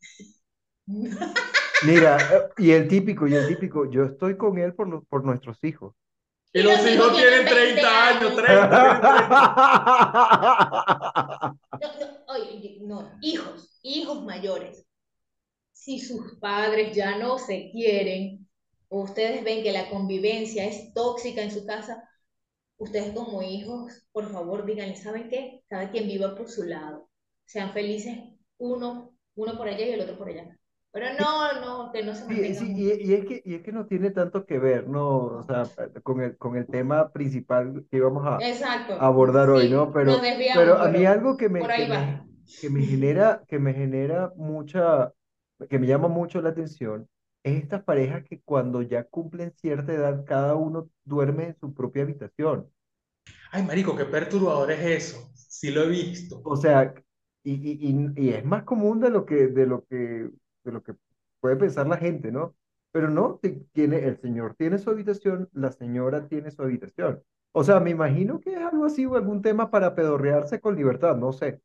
Mira, 1.84 2.18
eh, 2.18 2.50
y 2.58 2.72
el 2.72 2.88
típico, 2.88 3.28
y 3.28 3.36
el 3.36 3.48
típico, 3.48 3.88
yo 3.90 4.06
estoy 4.06 4.36
con 4.36 4.58
él 4.58 4.74
por, 4.74 4.88
los, 4.88 5.06
por 5.06 5.24
nuestros 5.24 5.64
hijos. 5.64 5.94
Y 6.54 6.64
los 6.64 6.80
hijos 6.88 7.16
tienen 7.16 7.46
30 7.46 8.08
años, 8.08 8.36
30, 8.36 8.70
tienen 8.70 9.02
30. 9.02 11.56
No, 11.82 12.00
no, 12.00 12.34
oye, 12.34 12.80
no, 12.82 13.12
hijos, 13.22 13.80
hijos 13.84 14.24
mayores. 14.24 14.86
Si 15.72 16.00
sus 16.00 16.40
padres 16.40 16.96
ya 16.96 17.18
no 17.18 17.38
se 17.38 17.70
quieren, 17.72 18.47
o 18.90 19.02
ustedes 19.04 19.44
ven 19.44 19.64
que 19.64 19.72
la 19.72 19.90
convivencia 19.90 20.66
es 20.66 20.94
tóxica 20.94 21.42
en 21.44 21.52
su 21.52 21.66
casa, 21.66 22.08
ustedes 22.78 23.14
como 23.14 23.44
hijos, 23.44 24.08
por 24.12 24.32
favor, 24.32 24.66
díganle, 24.66 24.96
¿saben 24.96 25.30
qué? 25.30 25.64
Cada 25.70 25.92
quien 25.92 26.08
viva 26.08 26.36
por 26.36 26.50
su 26.50 26.64
lado. 26.64 27.10
Sean 27.46 27.74
felices 27.74 28.18
uno, 28.58 29.16
uno 29.36 29.58
por 29.58 29.68
allá 29.70 29.86
y 29.88 29.92
el 29.94 30.02
otro 30.02 30.18
por 30.18 30.30
allá. 30.30 30.58
Pero 30.92 31.08
no, 31.20 31.62
no, 31.62 31.92
que 31.92 32.04
no 32.04 32.16
se 32.16 32.26
Sí, 32.28 32.34
mantengan 32.34 32.56
sí, 32.56 32.74
y, 32.76 33.10
y 33.10 33.14
es 33.14 33.26
que, 33.26 33.42
y 33.46 33.56
es 33.56 33.62
que 33.64 33.72
no 33.72 33.86
tiene 33.86 34.12
tanto 34.12 34.46
que 34.46 34.60
ver, 34.60 34.88
¿no? 34.90 35.08
O 35.38 35.44
sea, 35.44 35.72
con 36.04 36.20
el, 36.22 36.38
con 36.38 36.58
el 36.58 36.68
tema 36.68 37.10
principal 37.14 37.86
que 37.90 37.98
íbamos 37.98 38.26
a, 38.28 38.38
a 38.98 39.08
abordar 39.08 39.50
hoy, 39.50 39.70
¿no? 39.70 39.94
Sí, 39.94 39.94
Pero, 39.94 40.28
pero 40.52 40.78
a 40.82 40.90
mí 40.90 41.06
pero 41.06 41.06
algo 41.06 41.38
que 41.38 41.48
me, 41.48 41.72
que 41.72 41.86
me, 41.86 42.22
que 42.60 42.70
me 42.70 42.84
genera, 42.84 43.46
que 43.48 43.60
me 43.60 43.74
genera 43.74 44.34
mucha, 44.36 45.14
que 45.70 45.80
me 45.80 45.88
llama 45.88 46.10
mucho 46.10 46.42
la 46.42 46.50
atención, 46.50 47.08
es 47.48 47.64
estas 47.64 47.84
parejas 47.84 48.24
que 48.26 48.42
cuando 48.42 48.82
ya 48.82 49.04
cumplen 49.06 49.52
cierta 49.54 49.94
edad, 49.94 50.26
cada 50.26 50.56
uno 50.56 50.90
duerme 51.06 51.46
en 51.48 51.58
su 51.60 51.74
propia 51.74 52.04
habitación. 52.04 52.70
Ay, 53.52 53.64
marico, 53.64 53.96
qué 53.96 54.06
perturbador 54.06 54.72
es 54.72 54.80
eso. 55.06 55.30
Sí 55.34 55.72
lo 55.72 55.84
he 55.84 55.88
visto. 55.90 56.42
O 56.44 56.56
sea, 56.58 56.94
y, 57.44 57.54
y, 57.54 58.14
y, 58.16 58.28
y 58.28 58.30
es 58.34 58.46
más 58.46 58.64
común 58.64 59.00
de 59.00 59.10
lo 59.10 59.26
que, 59.26 59.48
de 59.48 59.66
lo 59.66 59.86
que, 59.86 59.96
de 60.64 60.72
lo 60.72 60.82
que 60.84 60.94
puede 61.40 61.56
pensar 61.58 61.88
la 61.88 61.98
gente, 61.98 62.32
¿no? 62.32 62.56
Pero 62.92 63.10
no, 63.10 63.40
ti- 63.42 63.66
tiene, 63.74 63.98
el 64.06 64.18
señor 64.20 64.56
tiene 64.56 64.78
su 64.78 64.90
habitación, 64.90 65.50
la 65.54 65.72
señora 65.72 66.28
tiene 66.28 66.52
su 66.52 66.62
habitación. 66.64 67.22
O 67.52 67.64
sea, 67.64 67.80
me 67.80 67.90
imagino 67.92 68.40
que 68.40 68.52
es 68.54 68.58
algo 68.60 68.86
así 68.86 69.06
o 69.06 69.16
algún 69.16 69.42
tema 69.42 69.70
para 69.72 69.96
pedorrearse 69.96 70.60
con 70.62 70.76
libertad, 70.76 71.16
no 71.18 71.34
sé. 71.34 71.62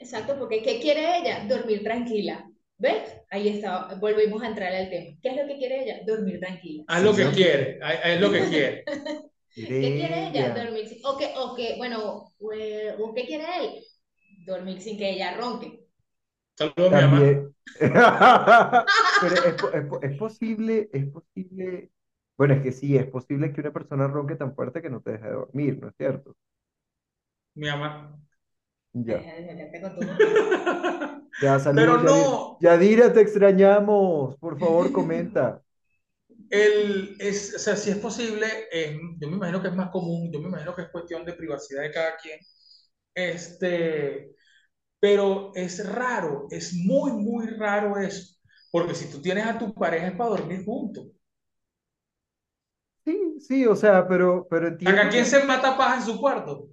Exacto, 0.00 0.36
porque 0.38 0.60
¿qué 0.62 0.80
quiere 0.80 1.18
ella? 1.18 1.46
Dormir 1.48 1.82
tranquila. 1.84 2.50
¿Ves? 2.78 3.12
Ahí 3.30 3.48
está, 3.48 3.94
volvemos 4.00 4.42
a 4.42 4.46
entrar 4.48 4.72
al 4.72 4.88
tema. 4.88 5.16
¿Qué 5.20 5.28
es 5.30 5.36
lo 5.36 5.46
que 5.46 5.58
quiere 5.58 5.82
ella? 5.82 6.00
Dormir 6.06 6.38
tranquila. 6.38 6.84
Haz 6.86 7.02
lo 7.02 7.14
que 7.14 7.30
quiere, 7.32 7.78
haz 7.82 8.20
lo 8.20 8.30
que 8.30 8.44
quiere. 8.48 8.84
¿Qué 9.54 9.94
quiere 9.94 10.28
ella? 10.28 10.54
Dormir 10.54 10.88
sin... 10.88 11.04
O 11.04 11.16
que, 11.18 11.32
o 11.36 11.54
que, 11.56 11.76
bueno, 11.76 12.32
o, 12.38 12.52
eh, 12.52 12.94
¿o 12.98 13.12
qué 13.14 13.26
quiere 13.26 13.44
él? 13.60 13.84
Dormir 14.46 14.80
sin 14.80 14.96
que 14.96 15.10
ella 15.10 15.36
ronque. 15.36 15.80
Saludos 16.56 16.92
a 16.92 17.00
mi 17.02 17.02
mamá. 17.02 17.42
Pero 19.20 19.34
es, 19.44 19.56
es 19.74 20.10
es 20.12 20.18
posible, 20.18 20.88
es 20.92 21.06
posible. 21.10 21.90
Bueno, 22.36 22.54
es 22.54 22.62
que 22.62 22.72
sí, 22.72 22.96
es 22.96 23.06
posible 23.06 23.52
que 23.52 23.60
una 23.60 23.72
persona 23.72 24.06
ronque 24.08 24.36
tan 24.36 24.54
fuerte 24.54 24.80
que 24.82 24.90
no 24.90 25.00
te 25.00 25.12
deje 25.12 25.28
dormir, 25.30 25.78
¿no 25.80 25.88
es 25.88 25.94
cierto? 25.96 26.36
Mi 27.54 27.66
mamá. 27.68 28.18
Ya. 29.04 29.28
Ya, 31.40 31.58
Pero 31.74 31.98
saludos, 31.98 32.02
Yadira. 32.02 32.36
no, 32.36 32.58
Yadira, 32.58 33.12
te 33.12 33.20
extrañamos. 33.20 34.36
Por 34.38 34.58
favor, 34.58 34.92
comenta. 34.92 35.62
el, 36.50 37.16
es, 37.20 37.54
o 37.54 37.58
sea, 37.58 37.76
si 37.76 37.90
es 37.90 37.98
posible, 37.98 38.46
eh, 38.72 38.98
yo 39.18 39.28
me 39.28 39.36
imagino 39.36 39.60
que 39.62 39.68
es 39.68 39.74
más 39.74 39.90
común, 39.90 40.30
yo 40.32 40.40
me 40.40 40.48
imagino 40.48 40.74
que 40.74 40.82
es 40.82 40.88
cuestión 40.90 41.24
de 41.24 41.34
privacidad 41.34 41.82
de 41.82 41.90
cada 41.92 42.16
quien. 42.16 42.38
Este, 43.14 44.32
pero 45.00 45.52
es 45.54 45.86
raro, 45.88 46.46
es 46.50 46.74
muy, 46.74 47.12
muy 47.12 47.48
raro 47.48 47.98
eso. 47.98 48.36
Porque 48.72 48.94
si 48.94 49.10
tú 49.10 49.20
tienes 49.22 49.46
a 49.46 49.58
tu 49.58 49.74
pareja 49.74 50.08
es 50.08 50.16
para 50.16 50.30
dormir 50.30 50.64
juntos. 50.64 51.08
Sí, 53.04 53.40
sí, 53.40 53.66
o 53.66 53.74
sea, 53.74 54.06
pero, 54.06 54.46
pero 54.48 54.68
entiendo 54.68 55.08
quién 55.10 55.24
que... 55.24 55.30
se 55.30 55.44
mata 55.44 55.76
paja 55.76 55.96
en 55.96 56.02
su 56.02 56.18
cuarto. 56.20 56.68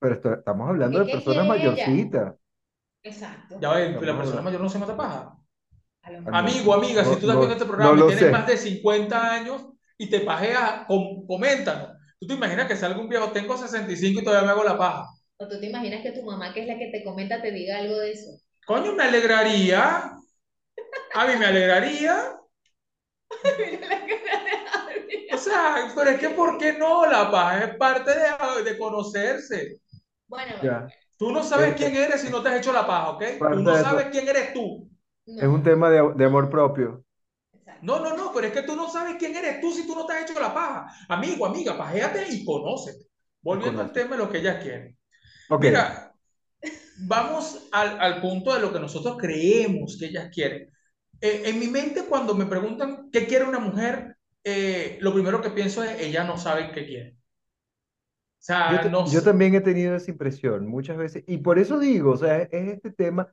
Pero 0.00 0.14
esto- 0.14 0.32
estamos 0.34 0.68
hablando 0.68 0.98
de 0.98 1.06
¿qué 1.06 1.12
personas 1.12 1.46
mayorcitas. 1.46 2.34
Exacto. 3.02 3.58
Ya 3.60 3.72
ves, 3.72 3.86
Estamos 3.88 4.06
la 4.06 4.16
persona 4.16 4.42
mayor 4.42 4.60
no 4.60 4.68
se 4.68 4.78
mata 4.78 4.96
paja. 4.96 5.36
No, 6.10 6.36
Amigo, 6.36 6.74
amiga, 6.74 7.04
si 7.04 7.10
tú 7.10 7.30
estás 7.30 7.38
viendo 7.38 7.46
no, 7.46 7.52
este 7.52 7.64
no 7.66 7.70
programa 7.70 8.00
y 8.00 8.06
tienes 8.06 8.32
más 8.32 8.46
de 8.46 8.56
50 8.56 9.32
años 9.32 9.66
y 9.98 10.08
te 10.08 10.20
pajeas, 10.20 10.86
com- 10.86 11.26
coméntanos. 11.26 11.90
¿Tú 12.18 12.26
te 12.26 12.34
imaginas 12.34 12.66
que 12.66 12.76
salga 12.76 12.98
un 13.00 13.08
viejo, 13.08 13.30
tengo 13.32 13.56
65 13.56 14.20
y 14.20 14.24
todavía 14.24 14.46
me 14.46 14.52
hago 14.52 14.64
la 14.64 14.76
paja? 14.78 15.06
¿O 15.36 15.48
tú 15.48 15.60
te 15.60 15.66
imaginas 15.66 16.02
que 16.02 16.12
tu 16.12 16.22
mamá, 16.22 16.52
que 16.52 16.62
es 16.62 16.66
la 16.66 16.78
que 16.78 16.90
te 16.90 17.04
comenta, 17.04 17.40
te 17.40 17.50
diga 17.52 17.78
algo 17.78 17.98
de 17.98 18.12
eso? 18.12 18.30
Coño, 18.66 18.92
me 18.94 19.04
alegraría. 19.04 20.12
A 21.14 21.26
mí 21.26 21.36
me 21.38 21.46
alegraría. 21.46 22.36
O 25.32 25.38
sea, 25.38 25.90
pero 25.94 26.10
es 26.10 26.20
que 26.20 26.30
¿por 26.30 26.58
qué 26.58 26.72
no? 26.74 27.06
La 27.06 27.30
paja 27.30 27.64
es 27.64 27.76
parte 27.76 28.10
de, 28.10 28.62
de 28.64 28.78
conocerse. 28.78 29.80
Bueno, 30.30 30.54
bueno, 30.56 30.62
Ya. 30.62 30.94
Tú 31.18 31.30
no 31.32 31.42
sabes 31.42 31.72
Es, 31.72 31.76
quién 31.76 31.94
es 31.94 32.08
eres 32.08 32.22
si 32.22 32.30
no 32.30 32.42
te 32.42 32.48
has 32.48 32.60
hecho 32.60 32.72
la 32.72 32.86
paja, 32.86 33.10
¿ok? 33.10 33.22
Tú 33.50 33.62
no 33.62 33.76
sabes 33.76 34.06
tu... 34.06 34.10
quién 34.10 34.26
eres 34.28 34.54
tú. 34.54 34.90
Es 35.40 35.48
un 35.48 35.62
tema 35.64 35.90
de, 35.90 36.12
de 36.14 36.24
amor 36.26 36.48
propio. 36.50 37.04
exacto. 37.52 37.82
No, 37.86 38.00
no, 38.00 38.16
no, 38.16 38.32
pero 38.32 38.46
es 38.46 38.52
que 38.52 38.62
tú 38.62 38.76
no 38.76 38.88
sabes 38.90 39.16
quién 39.18 39.34
eres 39.36 39.60
tú 39.60 39.72
si 39.72 39.86
tú 39.86 39.94
no 39.94 40.06
te 40.06 40.14
has 40.14 40.30
hecho 40.30 40.40
la 40.40 40.52
paja. 40.54 40.86
Amigo, 41.08 41.46
amiga, 41.46 41.76
pajéate 41.76 42.26
y 42.30 42.44
conócete. 42.44 43.06
Volviendo 43.42 43.80
al 43.82 43.92
tema 43.92 44.16
de 44.16 44.18
lo 44.24 44.30
que 44.30 44.38
ellas 44.38 44.62
quieren. 44.62 44.96
Mira, 45.58 46.14
vamos 46.96 47.68
al, 47.72 48.00
al 48.00 48.20
punto 48.22 48.54
de 48.54 48.60
lo 48.60 48.72
que 48.72 48.80
nosotros 48.80 49.16
creemos 49.18 49.96
que 49.98 50.06
ellas 50.06 50.30
quieren. 50.34 50.70
Eh, 51.20 51.44
en 51.46 51.60
mi 51.60 51.68
mente, 51.68 52.04
cuando 52.06 52.34
me 52.34 52.46
preguntan 52.46 53.10
qué 53.12 53.26
quiere 53.26 53.46
una 53.46 53.60
mujer, 53.60 54.16
eh, 54.44 54.98
lo 55.02 55.14
primero 55.14 55.42
que 55.42 55.50
pienso 55.50 55.84
es, 55.84 56.00
ella 56.00 56.24
no 56.24 56.38
sabe 56.38 56.72
qué 56.72 56.86
quiere. 56.86 57.16
O 58.40 58.42
Yo, 58.64 58.80
sea, 58.80 58.80
ta- 58.80 58.90
no 58.90 59.04
yo 59.04 59.22
también 59.22 59.54
he 59.54 59.60
tenido 59.60 59.96
esa 59.96 60.10
impresión 60.10 60.66
muchas 60.66 60.96
veces. 60.96 61.24
Y 61.26 61.38
por 61.38 61.58
eso 61.58 61.78
digo, 61.78 62.12
o 62.12 62.16
sea, 62.16 62.38
es, 62.42 62.48
es 62.52 62.68
este 62.74 62.92
tema, 62.92 63.32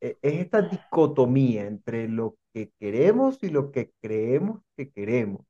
e- 0.00 0.18
es 0.22 0.34
esta 0.40 0.62
dicotomía 0.62 1.66
entre 1.66 2.08
lo 2.08 2.36
que 2.54 2.72
queremos 2.80 3.38
y 3.42 3.50
lo 3.50 3.72
que 3.72 3.92
creemos 4.02 4.62
que 4.76 4.90
queremos. 4.92 5.46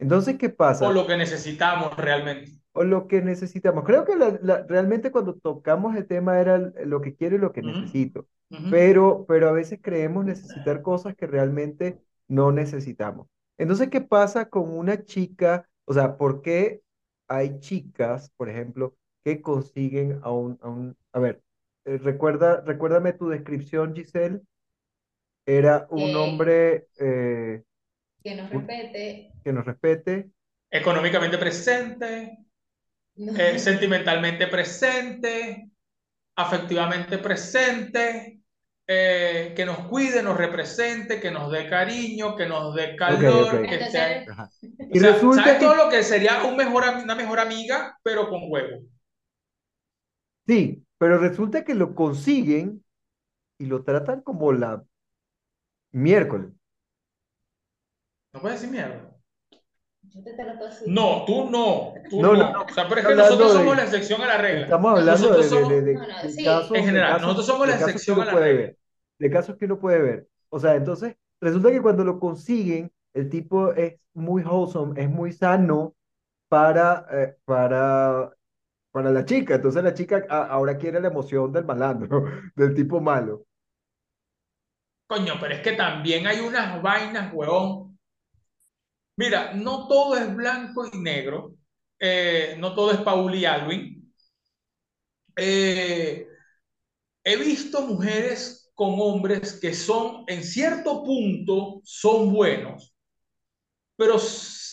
Entonces, 0.00 0.38
¿qué 0.38 0.50
o 0.86 0.88
pasa? 0.88 0.92
lo 0.92 1.06
que 1.06 1.16
necesitamos 1.16 1.96
realmente. 1.96 2.50
O 2.74 2.84
lo 2.84 3.06
que 3.06 3.20
necesitamos. 3.22 3.84
Creo 3.84 4.04
que 4.04 4.16
la- 4.16 4.38
la- 4.42 4.62
realmente 4.66 5.10
cuando 5.12 5.34
tocamos 5.34 5.94
el 5.96 6.06
tema 6.06 6.40
era 6.40 6.58
lo 6.58 7.00
que 7.02 7.14
quiero 7.14 7.36
y 7.36 7.38
lo 7.38 7.52
que 7.52 7.62
Ujú, 7.62 7.62
necesito. 7.62 8.26
ujú. 8.50 8.68
Pero, 8.68 9.26
pero 9.28 9.48
a 9.48 9.52
veces 9.52 9.80
creemos 9.82 10.24
necesitar 10.24 10.80
cosas 10.82 11.14
que 11.14 11.26
realmente 11.26 12.00
no 12.28 12.50
necesitamos. 12.52 13.28
Entonces, 13.58 13.90
¿qué 13.90 14.00
pasa 14.00 14.48
con 14.48 14.70
una 14.76 15.04
chica? 15.04 15.68
O 15.84 15.92
sea, 15.92 16.16
¿por 16.16 16.40
qué 16.42 16.80
hay 17.36 17.58
chicas, 17.60 18.30
por 18.36 18.48
ejemplo, 18.48 18.96
que 19.24 19.40
consiguen 19.42 20.20
a 20.22 20.30
un, 20.32 20.58
a 20.62 20.68
un, 20.68 20.96
a 21.12 21.20
ver, 21.20 21.42
eh, 21.84 21.98
recuerda, 21.98 22.60
recuérdame 22.62 23.12
tu 23.14 23.28
descripción, 23.28 23.94
Giselle. 23.94 24.42
Era 25.46 25.86
un 25.90 26.16
hombre 26.16 26.88
eh, 26.98 27.62
que 28.22 28.34
nos 28.34 28.50
un- 28.50 28.66
respete. 28.66 29.32
que 29.44 29.52
nos 29.52 29.64
respete, 29.66 30.30
Económicamente 30.70 31.38
presente, 31.38 32.38
No, 33.16 33.32
eh, 33.36 33.58
sentimentalmente 33.58 34.46
presente, 34.48 35.70
afectivamente 36.36 37.18
presente, 37.18 38.41
eh, 38.94 39.52
que 39.56 39.64
nos 39.64 39.78
cuide, 39.88 40.22
nos 40.22 40.36
represente, 40.36 41.20
que 41.20 41.30
nos 41.30 41.50
dé 41.50 41.68
cariño, 41.68 42.36
que 42.36 42.46
nos 42.46 42.74
dé 42.74 42.96
calor, 42.96 43.60
que 43.62 43.74
entonces, 43.74 44.26
Y 44.92 44.98
sea, 44.98 45.12
resulta 45.12 45.42
¿sabes 45.44 45.58
todo 45.60 45.74
que, 45.76 45.84
lo 45.84 45.88
que 45.90 46.02
sería 46.02 46.44
un 46.44 46.56
mejor, 46.56 46.84
am- 46.84 47.02
una 47.04 47.14
mejor 47.14 47.40
amiga, 47.40 47.98
pero 48.02 48.28
con 48.28 48.40
huevo? 48.48 48.80
sí, 50.46 50.84
pero 50.98 51.18
resulta 51.18 51.64
que 51.64 51.74
lo 51.74 51.94
consiguen 51.94 52.84
y 53.58 53.66
lo 53.66 53.84
tratan 53.84 54.22
como 54.22 54.52
la 54.52 54.84
miércoles. 55.92 56.52
No 58.32 58.40
puedes 58.40 58.60
decir 58.60 58.72
mierda. 58.72 59.10
yo 60.02 60.22
te 60.22 60.34
trato 60.34 60.66
así. 60.66 60.84
No, 60.88 61.24
tú 61.26 61.50
no, 61.50 61.94
tú 62.10 62.20
No, 62.22 62.34
no, 62.34 62.62
O 62.62 62.68
sea, 62.74 62.88
pero 62.88 63.00
es 63.00 63.06
que 63.06 63.14
nosotros 63.14 63.52
somos 63.52 63.76
la 63.76 63.84
excepción 63.84 64.22
a 64.22 64.26
la 64.26 64.38
regla. 64.38 64.64
estamos 64.64 64.98
hablando 64.98 65.28
Nosotros 65.28 65.50
de, 65.50 65.64
de, 65.64 65.82
de, 65.82 65.82
de- 65.82 65.94
No, 65.94 66.06
no, 66.08 66.22
de 66.22 66.32
sí, 66.32 66.44
en 66.44 66.54
casos, 66.54 66.78
general, 66.78 67.12
casos, 67.12 67.22
nosotros 67.22 67.46
somos 67.46 67.68
la 67.68 67.74
excepción 67.76 68.20
a 68.20 68.24
la 68.26 68.34
regla. 68.34 68.72
De 69.22 69.30
casos 69.30 69.56
que 69.56 69.66
uno 69.66 69.78
puede 69.78 70.00
ver. 70.02 70.28
O 70.50 70.58
sea, 70.60 70.74
entonces, 70.76 71.16
resulta 71.40 71.70
que 71.70 71.82
cuando 71.82 72.04
lo 72.04 72.18
consiguen, 72.20 72.92
el 73.14 73.28
tipo 73.30 73.72
es 73.74 73.96
muy 74.14 74.42
wholesome, 74.44 75.00
es 75.02 75.10
muy 75.10 75.32
sano 75.32 75.94
para, 76.48 77.06
eh, 77.12 77.36
para, 77.44 78.32
para 78.92 79.10
la 79.12 79.24
chica. 79.26 79.56
Entonces 79.56 79.84
la 79.84 79.94
chica 79.94 80.26
ahora 80.30 80.78
quiere 80.78 81.00
la 81.00 81.08
emoción 81.08 81.52
del 81.52 81.64
malandro, 81.66 82.24
del 82.56 82.74
tipo 82.74 83.00
malo. 83.00 83.46
Coño, 85.06 85.34
pero 85.40 85.54
es 85.54 85.60
que 85.60 85.72
también 85.74 86.26
hay 86.26 86.40
unas 86.40 86.82
vainas, 86.82 87.32
huevón. 87.32 87.96
Mira, 89.16 89.52
no 89.54 89.86
todo 89.88 90.16
es 90.16 90.34
blanco 90.34 90.86
y 90.86 90.98
negro. 90.98 91.54
eh, 91.98 92.56
no 92.58 92.74
todo 92.74 92.90
es 92.92 92.98
Paul 93.00 93.34
y 93.34 93.44
Alvin. 93.44 94.12
Eh, 95.36 96.26
he 97.24 97.36
visto 97.36 97.82
mujeres 97.86 98.61
con 98.74 98.96
hombres 99.00 99.58
que 99.60 99.74
son, 99.74 100.24
en 100.28 100.42
cierto 100.44 101.02
punto, 101.04 101.80
son 101.84 102.32
buenos, 102.32 102.94
pero 103.96 104.16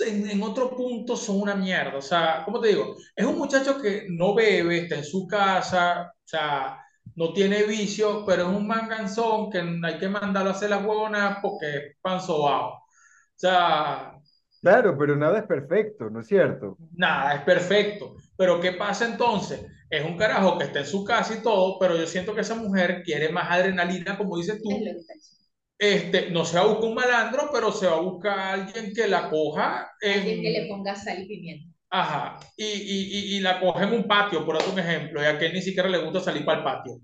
en, 0.06 0.30
en 0.30 0.44
otro 0.44 0.72
punto 0.76 1.16
son 1.16 1.42
una 1.42 1.56
mierda. 1.56 1.98
O 1.98 2.02
sea, 2.02 2.42
¿cómo 2.46 2.60
te 2.60 2.70
digo? 2.70 2.96
Es 3.16 3.26
un 3.26 3.38
muchacho 3.38 3.82
que 3.82 4.08
no 4.10 4.34
bebe, 4.34 4.80
está 4.84 4.96
en 4.96 5.06
su 5.06 5.28
casa, 5.28 6.12
o 6.16 6.28
sea, 6.28 6.80
no 7.16 7.34
tiene 7.34 7.64
vicio, 7.64 8.24
pero 8.26 8.44
es 8.50 8.50
un 8.58 8.68
manganzón 8.68 9.50
que 9.52 9.60
hay 9.84 9.98
que 10.00 10.10
mandarlo 10.10 10.52
a 10.52 10.54
hacer 10.54 10.70
las 10.70 10.84
huevonas 10.86 11.40
porque 11.42 11.68
es 11.78 11.84
pan 12.02 12.22
sobao. 12.22 12.70
O 12.78 12.84
sea, 13.36 14.14
Claro, 14.62 14.98
pero 14.98 15.16
nada 15.18 15.40
es 15.40 15.46
perfecto, 15.46 16.10
¿no 16.10 16.22
es 16.22 16.28
cierto? 16.28 16.78
nada, 16.92 17.36
es 17.36 17.42
perfecto. 17.44 18.16
Pero 18.40 18.62
¿qué 18.62 18.72
pasa 18.72 19.06
entonces? 19.06 19.60
Es 19.90 20.06
un 20.06 20.16
carajo 20.16 20.58
que 20.58 20.64
está 20.64 20.80
en 20.80 20.86
su 20.86 21.04
casa 21.04 21.34
y 21.36 21.44
todo, 21.44 21.78
pero 21.78 21.98
yo 21.98 22.08
siento 22.08 22.34
que 22.34 22.40
esa 22.40 22.56
mujer 22.56 23.04
quiere 23.04 23.28
más 23.28 23.52
adrenalina, 23.52 24.18
como 24.18 24.38
dices 24.38 24.62
tú. 24.64 24.70
Este, 25.78 26.30
no 26.32 26.46
se 26.46 26.58
va 26.58 26.64
a 26.64 26.68
buscar 26.68 26.86
un 26.86 26.96
malandro, 26.96 27.50
pero 27.52 27.74
se 27.74 27.88
va 27.88 27.98
a 27.98 28.02
buscar 28.02 28.40
a 28.40 28.54
alguien 28.54 28.94
que 28.94 29.08
la 29.08 29.30
coja 29.30 29.92
en... 30.00 30.20
Alguien 30.20 30.42
que 30.42 30.52
le 30.52 30.68
ponga 30.70 30.96
sal 30.96 31.22
y 31.22 31.28
pimienta. 31.28 31.76
Ajá, 31.90 32.40
y, 32.56 32.64
y, 32.64 33.02
y, 33.12 33.36
y 33.36 33.40
la 33.42 33.60
coge 33.60 33.84
en 33.84 33.94
un 33.94 34.08
patio, 34.08 34.46
por 34.46 34.56
otro 34.56 34.78
ejemplo, 34.78 35.22
y 35.22 35.26
a 35.26 35.38
que 35.38 35.52
ni 35.52 35.62
siquiera 35.62 35.90
le 35.90 35.98
gusta 35.98 36.22
salir 36.22 36.46
para 36.46 36.60
el 36.60 36.64
patio. 36.64 37.02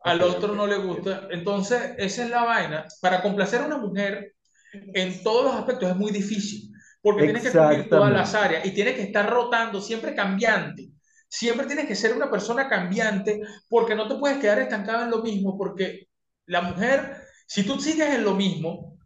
Al 0.00 0.20
otro 0.20 0.54
no 0.54 0.66
le 0.66 0.76
gusta. 0.76 1.28
Entonces, 1.30 1.94
esa 1.96 2.24
es 2.24 2.30
la 2.30 2.44
vaina. 2.44 2.84
Para 3.00 3.22
complacer 3.22 3.62
a 3.62 3.66
una 3.66 3.78
mujer 3.78 4.34
en 4.72 5.22
todos 5.22 5.44
los 5.44 5.54
aspectos 5.54 5.88
es 5.88 5.96
muy 5.96 6.12
difícil, 6.12 6.73
porque 7.04 7.24
tienes 7.24 7.42
que 7.42 7.50
cubrir 7.50 7.88
todas 7.90 8.10
las 8.10 8.34
áreas 8.34 8.64
y 8.64 8.70
tienes 8.70 8.94
que 8.94 9.02
estar 9.02 9.28
rotando, 9.28 9.78
siempre 9.82 10.14
cambiante. 10.14 10.88
Siempre 11.28 11.66
tienes 11.66 11.86
que 11.86 11.94
ser 11.94 12.16
una 12.16 12.30
persona 12.30 12.66
cambiante, 12.66 13.42
porque 13.68 13.94
no 13.94 14.08
te 14.08 14.14
puedes 14.14 14.38
quedar 14.38 14.58
estancado 14.58 15.04
en 15.04 15.10
lo 15.10 15.22
mismo, 15.22 15.58
porque 15.58 16.08
la 16.46 16.62
mujer, 16.62 17.18
si 17.46 17.66
tú 17.66 17.78
sigues 17.78 18.08
en 18.08 18.24
lo 18.24 18.32
mismo, 18.32 18.96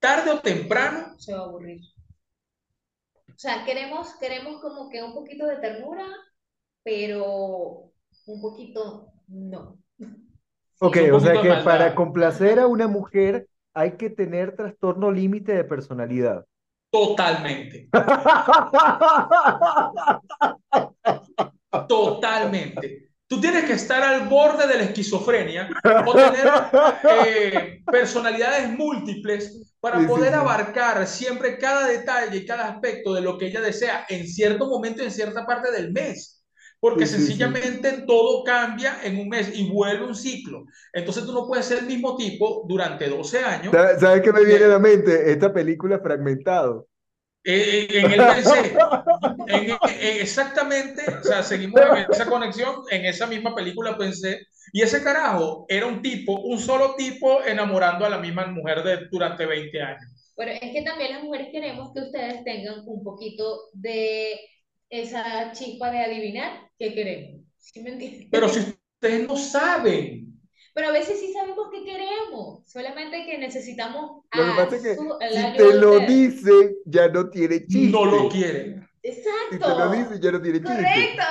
tarde 0.00 0.32
o 0.32 0.40
temprano, 0.40 1.16
Se 1.18 1.34
va 1.34 1.42
a 1.42 1.44
aburrir. 1.44 1.82
O 3.28 3.38
sea, 3.38 3.64
queremos, 3.64 4.16
queremos 4.18 4.60
como 4.60 4.88
que 4.88 5.04
un 5.04 5.14
poquito 5.14 5.46
de 5.46 5.58
ternura, 5.58 6.04
pero 6.82 7.92
un 8.26 8.40
poquito 8.42 9.12
no. 9.28 9.78
Ok, 10.80 10.96
o 11.12 11.20
sea 11.20 11.40
que 11.40 11.62
para 11.62 11.94
complacer 11.94 12.58
a 12.58 12.66
una 12.66 12.88
mujer 12.88 13.48
hay 13.72 13.96
que 13.96 14.10
tener 14.10 14.56
trastorno 14.56 15.12
límite 15.12 15.52
de 15.52 15.62
personalidad. 15.62 16.44
Totalmente. 16.96 17.88
Totalmente. 21.88 23.10
Tú 23.28 23.40
tienes 23.40 23.64
que 23.64 23.72
estar 23.72 24.02
al 24.02 24.28
borde 24.28 24.68
de 24.68 24.76
la 24.78 24.84
esquizofrenia 24.84 25.68
o 26.06 26.14
tener 26.14 26.48
eh, 27.26 27.82
personalidades 27.90 28.70
múltiples 28.70 29.74
para 29.80 29.98
Sí, 29.98 30.04
sí, 30.04 30.08
poder 30.08 30.32
sí. 30.32 30.38
abarcar 30.38 31.06
siempre 31.06 31.58
cada 31.58 31.86
detalle 31.88 32.36
y 32.38 32.46
cada 32.46 32.68
aspecto 32.68 33.12
de 33.12 33.20
lo 33.20 33.36
que 33.36 33.48
ella 33.48 33.60
desea 33.60 34.06
en 34.08 34.26
cierto 34.26 34.68
momento, 34.68 35.02
en 35.02 35.10
cierta 35.10 35.44
parte 35.44 35.70
del 35.72 35.92
mes. 35.92 36.35
Porque 36.80 37.06
Sí, 37.06 37.10
sí, 37.10 37.26
sí. 37.30 37.56
sencillamente 37.56 38.02
todo 38.06 38.44
cambia 38.44 38.98
en 39.04 39.18
un 39.18 39.28
mes 39.28 39.50
y 39.54 39.68
vuelve 39.70 40.04
un 40.06 40.14
ciclo. 40.14 40.64
Entonces 40.92 41.24
tú 41.26 41.32
no 41.32 41.46
puedes 41.46 41.66
ser 41.66 41.78
el 41.78 41.86
mismo 41.86 42.16
tipo 42.16 42.64
durante 42.68 43.08
12 43.08 43.40
años. 43.40 43.74
¿Sabes 43.74 44.00
sabes 44.00 44.22
qué 44.22 44.32
me 44.32 44.44
viene 44.44 44.64
a 44.64 44.68
Eh, 44.68 44.74
la 44.74 44.78
mente? 44.80 45.30
Esta 45.30 45.52
película 45.52 46.00
Fragmentado. 46.00 46.88
eh, 47.44 47.86
en 47.90 48.10
él 48.10 48.26
pensé, 48.26 48.90
en, 49.46 49.70
en- 49.70 49.78
exactamente, 50.20 51.18
o 51.20 51.24
sea, 51.24 51.42
seguimos 51.42 51.82
en 51.84 51.96
esa 52.10 52.28
conexión, 52.28 52.76
en 52.90 53.06
esa 53.06 53.26
misma 53.26 53.54
película 53.54 53.96
pensé, 53.98 54.40
y 54.72 54.82
ese 54.82 55.02
carajo 55.02 55.66
era 55.68 55.86
un 55.86 56.02
tipo, 56.02 56.40
un 56.40 56.58
solo 56.58 56.94
tipo 56.96 57.42
enamorando 57.44 58.04
a 58.04 58.10
la 58.10 58.18
misma 58.18 58.46
mujer 58.48 58.82
de, 58.84 59.08
durante 59.10 59.46
20 59.46 59.80
años. 59.82 60.32
Pero 60.36 60.50
es 60.52 60.60
que 60.60 60.82
también 60.82 61.12
las 61.14 61.24
mujeres 61.24 61.48
queremos 61.52 61.92
que 61.94 62.00
ustedes 62.00 62.44
tengan 62.44 62.80
un 62.86 63.02
poquito 63.02 63.70
de 63.72 64.38
esa 64.90 65.52
chispa 65.52 65.90
de 65.90 65.98
adivinar 66.00 66.70
qué 66.78 66.94
queremos. 66.94 67.42
¿Sí 67.58 67.82
me 67.82 67.90
entiendes? 67.92 68.28
Pero 68.30 68.48
si 68.48 68.60
ustedes 68.60 69.26
no 69.28 69.36
saben, 69.36 70.40
Pero 70.74 70.88
a 70.88 70.92
veces 70.92 71.18
sí 71.20 71.32
sabemos 71.32 71.68
qué 71.72 71.84
queremos, 71.84 72.68
solamente 72.70 73.24
que 73.26 73.38
necesitamos 73.38 74.24
Lo 74.32 74.44
que 74.46 74.52
pasa 74.54 74.76
es 74.76 74.82
que 74.82 75.04
si 75.28 75.54
te 75.54 75.72
lo 75.74 76.00
dice, 76.00 76.76
ya 76.84 77.08
no 77.08 77.28
tiene 77.30 77.66
no 77.68 78.04
lo 78.04 78.28
chiste. 78.28 78.28
quieren. 78.28 78.88
Si 79.50 79.58
te 79.60 79.74
lo 79.74 79.88
Exacto, 79.88 79.90
dice, 79.90 80.20
ya 80.20 80.32
no 80.32 80.40
tiene 80.42 80.62
chiste. 80.64 80.84
correcto. 80.84 81.22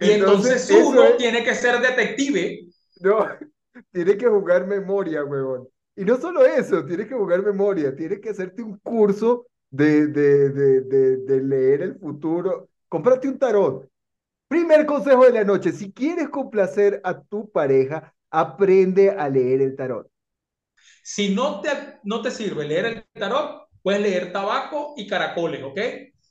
Y 0.00 0.10
entonces 0.12 0.66
Entonces, 0.68 0.70
uno 0.70 1.02
es, 1.02 1.16
tiene 1.16 1.44
que 1.44 1.54
ser 1.54 1.80
detective. 1.80 2.68
no, 3.00 3.26
tienes 3.92 4.16
que 4.16 4.26
jugar 4.28 4.66
memoria, 4.66 5.24
huevón. 5.24 5.68
Y 5.94 6.04
no 6.04 6.16
solo 6.18 6.44
eso, 6.44 6.84
tienes 6.84 7.06
que 7.08 7.14
jugar 7.14 7.42
memoria, 7.42 7.94
tienes 7.94 8.20
que 8.20 8.30
hacerte 8.30 8.62
un 8.62 8.78
curso 8.78 9.46
de, 9.70 10.06
de, 10.08 10.50
de, 10.50 10.80
de, 10.82 11.16
de 11.18 11.42
leer 11.42 11.82
el 11.82 11.98
futuro. 11.98 12.68
Cómprate 12.88 13.28
un 13.28 13.38
tarot. 13.38 13.88
Primer 14.48 14.86
consejo 14.86 15.24
de 15.24 15.32
la 15.32 15.44
noche, 15.44 15.72
si 15.72 15.92
quieres 15.92 16.28
complacer 16.28 17.00
a 17.02 17.20
tu 17.20 17.50
pareja, 17.50 18.14
aprende 18.30 19.10
a 19.10 19.28
leer 19.28 19.60
el 19.60 19.74
tarot. 19.74 20.08
Si 21.02 21.34
no 21.34 21.60
te, 21.60 21.70
no 22.04 22.22
te 22.22 22.30
sirve 22.30 22.64
leer 22.64 22.86
el 22.86 23.04
tarot, 23.12 23.68
puedes 23.82 24.00
leer 24.00 24.32
tabaco 24.32 24.94
y 24.96 25.06
caracoles, 25.06 25.62
¿ok? 25.64 25.78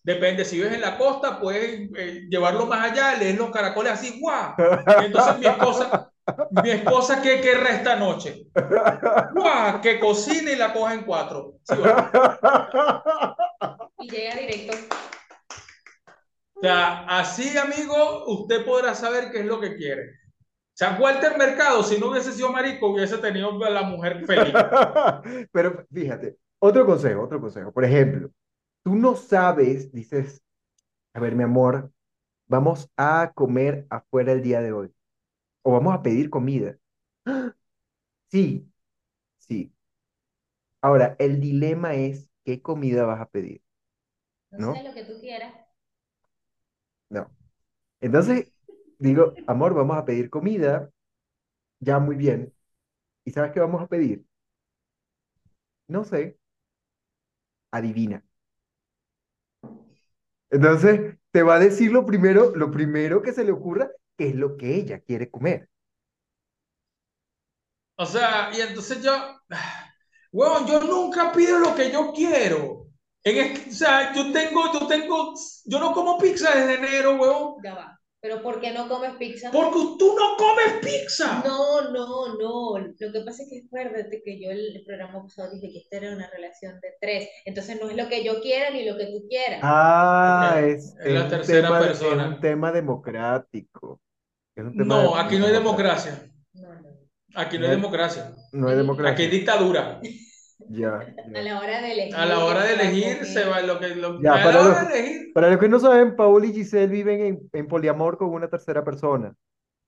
Depende, 0.03 0.45
si 0.45 0.57
vives 0.57 0.73
en 0.73 0.81
la 0.81 0.97
costa, 0.97 1.39
puedes 1.39 1.89
eh, 1.97 2.27
llevarlo 2.29 2.67
más 2.67 2.91
allá, 2.91 3.15
leer 3.15 3.37
los 3.37 3.49
caracoles 3.49 3.93
así, 3.93 4.19
¡guau! 4.19 4.53
Entonces 5.03 5.39
mi 5.39 5.47
esposa, 5.47 6.11
mi 6.63 6.69
esposa, 6.69 7.21
¿qué 7.21 7.41
querrá 7.41 7.71
esta 7.71 7.95
noche? 7.95 8.45
¡Guau! 9.33 9.81
Que 9.81 9.99
cocine 9.99 10.51
y 10.51 10.55
la 10.57 10.71
coja 10.73 10.93
en 10.93 11.03
cuatro. 11.03 11.55
Y 13.99 14.09
llega 14.09 14.35
directo. 14.35 14.77
O 16.55 16.61
sea, 16.61 17.05
así, 17.07 17.57
amigo, 17.57 18.25
usted 18.27 18.65
podrá 18.65 18.95
saber 18.95 19.31
qué 19.31 19.39
es 19.41 19.45
lo 19.45 19.59
que 19.59 19.75
quiere. 19.75 20.03
O 20.11 20.77
sea, 20.77 20.97
Walter 20.99 21.37
Mercado, 21.37 21.83
si 21.83 21.99
no 21.99 22.09
hubiese 22.11 22.31
sido 22.33 22.51
marico, 22.51 22.87
hubiese 22.89 23.17
tenido 23.19 23.63
a 23.63 23.69
la 23.69 23.83
mujer 23.83 24.25
feliz. 24.25 24.53
Pero 25.51 25.85
fíjate, 25.93 26.37
otro 26.59 26.85
consejo, 26.85 27.23
otro 27.23 27.39
consejo. 27.41 27.71
Por 27.71 27.85
ejemplo, 27.85 28.29
tú 28.83 28.95
no 28.95 29.15
sabes, 29.15 29.91
dices, 29.91 30.43
a 31.13 31.19
ver, 31.21 31.35
mi 31.35 31.43
amor, 31.43 31.91
vamos 32.47 32.89
a 32.97 33.31
comer 33.35 33.87
afuera 33.89 34.33
el 34.33 34.43
día 34.43 34.61
de 34.61 34.73
hoy. 34.73 34.91
O 35.63 35.73
vamos 35.73 35.95
a 35.95 36.03
pedir 36.03 36.29
comida. 36.29 36.77
Sí, 38.31 38.69
sí. 39.39 39.73
Ahora, 40.81 41.15
el 41.19 41.41
dilema 41.41 41.95
es, 41.95 42.29
¿qué 42.45 42.61
comida 42.61 43.05
vas 43.05 43.19
a 43.21 43.29
pedir? 43.29 43.61
No 44.49 44.59
¿No? 44.59 44.73
sé 44.73 44.81
lo 44.83 44.91
que 44.95 45.03
tú 45.03 45.19
quieras. 45.19 45.53
No. 47.09 47.29
Entonces, 48.01 48.51
digo, 48.99 49.33
amor, 49.47 49.73
vamos 49.73 49.97
a 49.97 50.05
pedir 50.05 50.29
comida. 50.29 50.91
Ya, 51.79 51.99
muy 51.99 52.15
bien. 52.15 52.53
¿Y 53.25 53.31
sabes 53.31 53.51
qué 53.53 53.59
vamos 53.59 53.81
a 53.81 53.87
pedir? 53.87 54.25
No 55.87 56.03
sé. 56.03 56.37
Adivina. 57.71 58.23
Entonces, 60.49 61.17
te 61.31 61.43
va 61.43 61.55
a 61.55 61.59
decir 61.59 61.91
lo 61.91 62.05
primero, 62.05 62.55
lo 62.55 62.71
primero 62.71 63.21
que 63.21 63.33
se 63.33 63.43
le 63.43 63.51
ocurra, 63.51 63.91
que 64.17 64.29
es 64.29 64.35
lo 64.35 64.57
que 64.57 64.75
ella 64.75 64.99
quiere 64.99 65.29
comer. 65.29 65.69
O 67.97 68.05
sea, 68.05 68.51
y 68.53 68.61
entonces 68.61 69.01
yo, 69.01 69.41
yo 70.31 70.79
nunca 70.81 71.31
pido 71.31 71.59
lo 71.59 71.75
que 71.75 71.91
yo 71.91 72.13
quiero. 72.13 72.84
En 73.25 73.37
es- 73.37 73.67
o 73.67 73.71
sea, 73.71 74.13
yo 74.13 74.31
tengo, 74.31 74.71
yo 74.71 74.87
tengo, 74.87 75.33
yo 75.65 75.79
no 75.79 75.91
como 75.93 76.17
pizza 76.17 76.55
desde 76.55 76.75
enero, 76.75 77.15
huevón, 77.15 77.55
Ya 77.63 77.73
va. 77.73 77.99
Pero 78.21 78.41
¿por 78.41 78.59
qué 78.59 78.71
no 78.71 78.87
comes 78.89 79.13
pizza? 79.17 79.51
porque 79.51 79.77
tú 79.99 80.15
no 80.17 80.35
comes 80.35 80.73
pizza. 80.81 81.43
No, 81.45 81.91
no, 81.91 82.35
no. 82.39 82.77
Lo 82.79 83.11
que 83.13 83.21
pasa 83.21 83.43
es 83.43 83.49
que 83.49 83.63
acuérdate 83.67 84.23
que 84.25 84.41
yo 84.41 84.49
el 84.49 84.83
programa 84.83 85.21
pasado 85.23 85.51
dije 85.53 85.71
que 85.71 85.77
esta 85.79 85.97
era 85.97 86.15
una 86.15 86.27
relación 86.31 86.79
de 86.81 86.89
tres. 86.99 87.29
Entonces 87.45 87.79
no 87.79 87.87
es 87.87 87.95
lo 87.95 88.07
que 88.09 88.23
yo 88.23 88.41
quiera 88.41 88.71
ni 88.71 88.83
lo 88.83 88.97
que 88.97 89.05
tú 89.07 89.27
quieras. 89.29 89.59
Ah, 89.61 90.59
es, 90.59 90.95
es 91.03 91.13
la 91.13 91.27
tercera 91.29 91.67
tema, 91.67 91.79
es 91.81 91.85
persona. 91.85 92.27
un 92.29 92.39
tema 92.39 92.71
democrático. 92.71 94.01
Es 94.55 94.63
un 94.63 94.75
tema 94.75 95.03
No, 95.03 95.15
aquí 95.17 95.37
no 95.37 95.45
hay 95.45 95.51
democracia. 95.53 96.27
No, 96.53 96.73
no. 96.73 96.89
Aquí 97.35 97.57
no 97.57 97.65
No 97.65 97.69
hay 97.69 97.75
democracia. 97.75 98.31
no 98.53 98.67
hay 98.69 98.73
Aquí- 98.73 98.73
Aquí 98.73 98.77
democracia. 98.77 99.25
hay 99.25 99.31
dictadura. 99.31 100.01
Ya, 100.69 100.95
A 100.97 101.05
ya. 101.31 101.41
la 101.41 101.59
hora 101.59 101.81
de 101.81 101.91
elegir. 101.93 102.15
A 102.15 102.25
la 102.25 102.45
hora 102.45 102.63
de 102.63 102.69
a 102.69 102.73
elegir 102.81 103.25
se 103.25 103.45
va 103.45 103.61
lo 103.61 103.79
que 103.79 103.89
lo, 103.95 104.21
Ya, 104.21 104.33
a 104.35 104.43
para 104.43 104.51
la 104.51 104.63
los, 104.63 104.67
hora 104.77 104.85
de 104.89 104.99
elegir. 104.99 105.33
para 105.33 105.49
los 105.49 105.59
que 105.59 105.69
no 105.69 105.79
saben, 105.79 106.15
Paul 106.15 106.45
y 106.45 106.53
Giselle 106.53 106.87
viven 106.87 107.21
en, 107.21 107.49
en 107.53 107.67
poliamor 107.67 108.17
con 108.17 108.29
una 108.29 108.47
tercera 108.49 108.83
persona. 108.83 109.33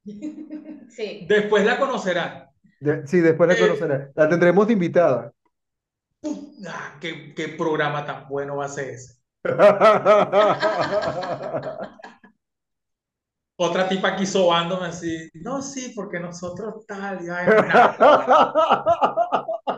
Sí. 0.90 1.26
Después 1.30 1.64
la 1.66 1.78
conocerán. 1.78 2.46
De- 2.80 3.06
sí, 3.08 3.20
después 3.20 3.48
la 3.48 3.54
Eh, 3.56 3.60
conocerán. 3.60 4.12
La 4.16 4.28
tendremos 4.30 4.66
de 4.68 4.74
invitada. 4.74 5.32
ah, 6.68 6.98
qué, 7.00 7.34
qué 7.36 7.50
programa 7.50 8.04
tan 8.06 8.28
bueno 8.28 8.56
va 8.58 8.66
a 8.66 8.70
ser 8.70 8.90
ese. 8.90 9.16
Otra 13.60 13.88
tipa 13.90 14.10
aquí 14.10 14.26
sobándome 14.26 14.88
así. 14.88 15.30
No, 15.34 15.62
sí, 15.62 15.92
porque 15.96 16.20
nosotros 16.20 16.86
tal. 16.88 17.24
Y, 17.26 17.30
ay, 17.30 17.48
no, 17.48 17.56
Bueno, 17.66 17.96
pero 19.66 19.77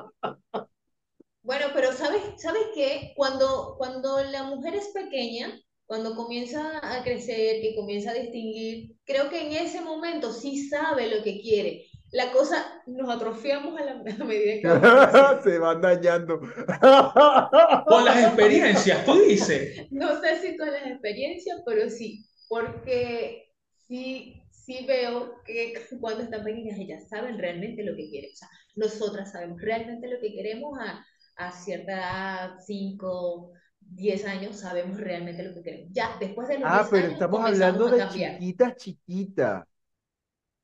¿sabes, 2.09 2.41
¿sabes 2.41 2.63
qué? 2.73 3.13
Cuando, 3.15 3.75
cuando 3.77 4.21
la 4.23 4.43
mujer 4.43 4.75
es 4.75 4.89
pequeña, 4.89 5.59
cuando 5.85 6.15
comienza 6.15 6.79
a 6.81 7.03
crecer, 7.03 7.61
que 7.61 7.75
comienza 7.75 8.11
a 8.11 8.15
distinguir, 8.15 8.95
creo 9.05 9.29
que 9.29 9.41
en 9.41 9.53
ese 9.53 9.81
momento 9.81 10.31
sí 10.31 10.67
sabe 10.67 11.07
lo 11.15 11.23
que 11.23 11.41
quiere. 11.41 11.85
la 12.11 12.31
cosa 12.31 12.81
nos 12.87 13.09
atrofiamos 13.09 13.79
a, 13.79 13.85
la, 13.85 13.91
a 14.19 14.23
medida 14.23 15.41
que 15.41 15.43
Se 15.49 15.59
van 15.59 15.81
dañando. 15.81 16.39
Con 17.87 18.05
las 18.05 18.23
experiencias, 18.23 19.05
tú 19.05 19.19
dices. 19.21 19.87
No 19.91 20.19
sé 20.19 20.39
si 20.41 20.57
con 20.57 20.71
las 20.71 20.85
experiencias, 20.87 21.61
pero 21.65 21.89
sí, 21.89 22.25
porque 22.47 23.51
sí, 23.87 24.41
sí 24.51 24.85
veo 24.87 25.33
que 25.45 25.73
cuando 25.99 26.23
están 26.23 26.43
pequeñas 26.43 26.79
ellas 26.79 27.07
saben 27.09 27.37
realmente 27.37 27.83
lo 27.83 27.95
que 27.95 28.09
quieren. 28.09 28.31
O 28.31 28.35
sea, 28.35 28.49
nosotras 28.75 29.31
sabemos 29.31 29.61
realmente 29.61 30.07
lo 30.07 30.19
que 30.19 30.33
queremos 30.33 30.79
a, 30.79 31.05
a 31.39 31.51
cierta 31.51 31.93
edad, 31.93 32.51
5, 32.65 33.51
10 33.79 34.25
años, 34.25 34.59
sabemos 34.59 34.97
realmente 34.99 35.43
lo 35.43 35.53
que 35.55 35.63
queremos. 35.63 35.89
Ya, 35.93 36.17
después 36.19 36.47
de 36.47 36.59
los 36.59 36.69
Ah, 36.69 36.81
10 36.81 36.91
pero 36.91 37.07
años 37.07 37.13
estamos 37.13 37.45
hablando 37.45 37.89
de 37.89 38.07
chiquitas, 38.09 38.75
chiquitas. 38.77 39.63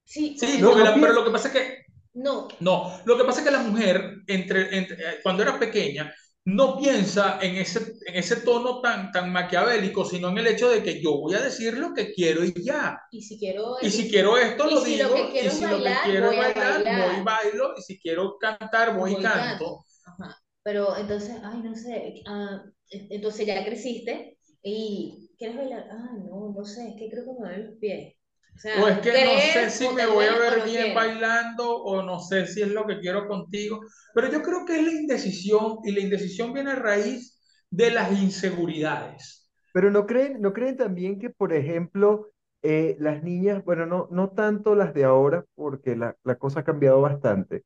Sí, 0.04 0.38
Sí, 0.40 0.58
No, 0.62 0.74
pero 0.74 0.94
pienso- 0.94 1.14
lo 1.14 1.26
que 1.26 1.32
pasa 1.32 1.48
es 1.50 1.54
que, 1.54 1.86
no, 2.14 2.48
no, 2.60 3.00
lo 3.06 3.18
que 3.18 3.24
pasa 3.24 3.40
es 3.42 3.46
que 3.46 3.52
la 3.52 3.60
mujer, 3.64 4.18
entre, 4.28 4.78
entre- 4.78 4.96
eh, 4.98 5.20
cuando 5.24 5.44
era 5.44 5.60
pequeña, 5.60 6.14
no 6.46 6.78
piensa 6.78 7.40
en 7.42 7.56
ese, 7.56 7.80
en 8.06 8.16
ese 8.16 8.38
tono 8.38 8.80
tan, 8.82 9.12
tan 9.12 9.32
maquiavélico, 9.32 10.06
sino 10.06 10.30
en 10.30 10.38
el 10.38 10.48
hecho 10.48 10.70
de 10.70 10.84
que 10.84 11.02
yo 11.02 11.18
voy 11.20 11.34
a 11.34 11.42
decir 11.42 11.78
lo 11.78 11.94
que 11.94 12.14
quiero 12.14 12.44
y 12.44 12.54
ya. 12.64 13.00
y 13.12 13.22
si 13.22 13.40
quiero... 13.40 13.78
Y 13.82 13.90
si 13.90 14.10
quiero 14.10 14.38
esto, 14.38 14.70
y 14.70 14.76
lo 14.76 14.82
si 14.82 14.98
lo 14.98 15.10
digo. 15.10 15.16
quiero 15.32 15.48
y 15.48 15.50
si 15.50 15.62
lo 15.62 15.78
que 15.78 15.84
bailar, 15.84 16.04
quiero 16.04 16.32
es 16.32 16.38
bailar, 16.38 16.74
bailar. 16.84 17.10
voy 17.10 17.16
y 17.22 17.24
bailo. 17.24 17.74
Y 17.78 17.82
si 17.82 18.00
quiero 18.00 18.38
cantar, 18.40 18.96
voy 18.96 19.12
y 19.12 19.14
Voy 19.14 19.24
y 19.24 19.24
canto. 19.24 19.86
Ajá. 20.06 20.38
Pero 20.66 20.98
entonces, 20.98 21.38
ay, 21.44 21.60
no 21.64 21.76
sé, 21.76 22.24
ah, 22.28 22.66
entonces 22.92 23.48
ya 23.48 23.66
creciste 23.66 24.40
y 24.64 25.32
¿quieres 25.40 25.58
bailar? 25.58 25.88
Ah, 25.92 26.12
no, 26.20 26.54
no 26.56 26.66
sé, 26.66 26.90
es 26.90 26.96
que 27.00 27.10
creo 27.12 27.26
que 27.26 27.34
me 27.34 27.40
duelen 27.50 27.68
los 27.72 27.80
pies. 27.80 28.16
O 28.58 28.60
sea, 28.60 28.82
O 28.82 28.88
es 28.88 29.00
que 29.00 29.18
no 29.20 29.32
¿crees 29.34 29.54
sé 29.54 29.70
si 29.72 29.90
me 29.90 30.06
voy 30.08 30.26
a 30.26 30.38
ver 30.38 30.64
bien 30.66 30.94
bailando 30.96 31.78
o 31.84 32.02
no 32.04 32.20
sé 32.20 32.48
si 32.48 32.62
es 32.64 32.70
lo 32.70 32.86
que 32.88 33.00
quiero 33.00 33.28
contigo. 33.28 33.82
Pero 34.14 34.32
yo 34.32 34.42
creo 34.44 34.66
que 34.66 34.78
es 34.80 34.86
la 34.86 34.92
indecisión 34.94 35.80
y 35.86 35.92
la 35.94 36.02
indecisión 36.02 36.54
viene 36.54 36.72
a 36.72 36.76
raíz 36.76 37.40
de 37.70 37.92
las 37.92 38.12
inseguridades. 38.12 39.50
Pero 39.72 39.92
no 39.92 40.06
creen, 40.08 40.42
no 40.42 40.54
creen 40.54 40.78
también 40.78 41.20
que, 41.20 41.30
por 41.30 41.54
ejemplo, 41.54 42.32
eh, 42.64 42.96
las 43.00 43.24
niñas, 43.24 43.64
bueno, 43.66 43.86
no, 43.86 44.08
no 44.12 44.30
tanto 44.32 44.76
las 44.76 44.94
de 44.94 45.04
ahora, 45.04 45.46
porque 45.56 45.96
la, 45.96 46.16
la 46.24 46.38
cosa 46.38 46.62
ha 46.62 46.64
cambiado 46.64 47.02
bastante, 47.02 47.64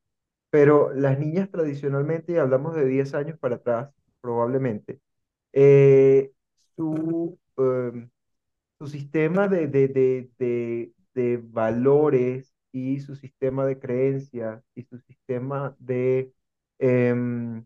pero 0.50 0.92
las 0.94 1.18
niñas 1.18 1.50
tradicionalmente, 1.50 2.32
y 2.34 2.36
hablamos 2.38 2.74
de 2.76 2.86
10 2.86 3.14
años 3.14 3.38
para 3.38 3.56
atrás, 3.56 3.90
probablemente, 4.20 5.00
eh, 5.52 6.32
su, 6.76 7.38
em, 7.58 8.10
su 8.78 8.86
sistema 8.88 9.48
de, 9.48 9.68
de, 9.68 9.88
de, 9.88 10.30
de, 10.38 10.92
de 11.14 11.38
valores 11.38 12.54
y 12.72 13.00
su 13.00 13.16
sistema 13.16 13.66
de 13.66 13.78
creencias 13.80 14.62
y 14.74 14.84
su 14.84 14.98
sistema 15.00 15.76
de, 15.80 16.32
em, 16.78 17.64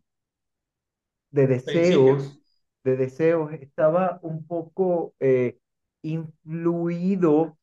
de 1.30 1.46
deseos, 1.46 2.40
de 2.84 2.96
deseos, 2.96 3.52
estaba 3.54 4.18
un 4.22 4.46
poco 4.46 5.14
eh, 5.20 5.58
influido 6.02 7.58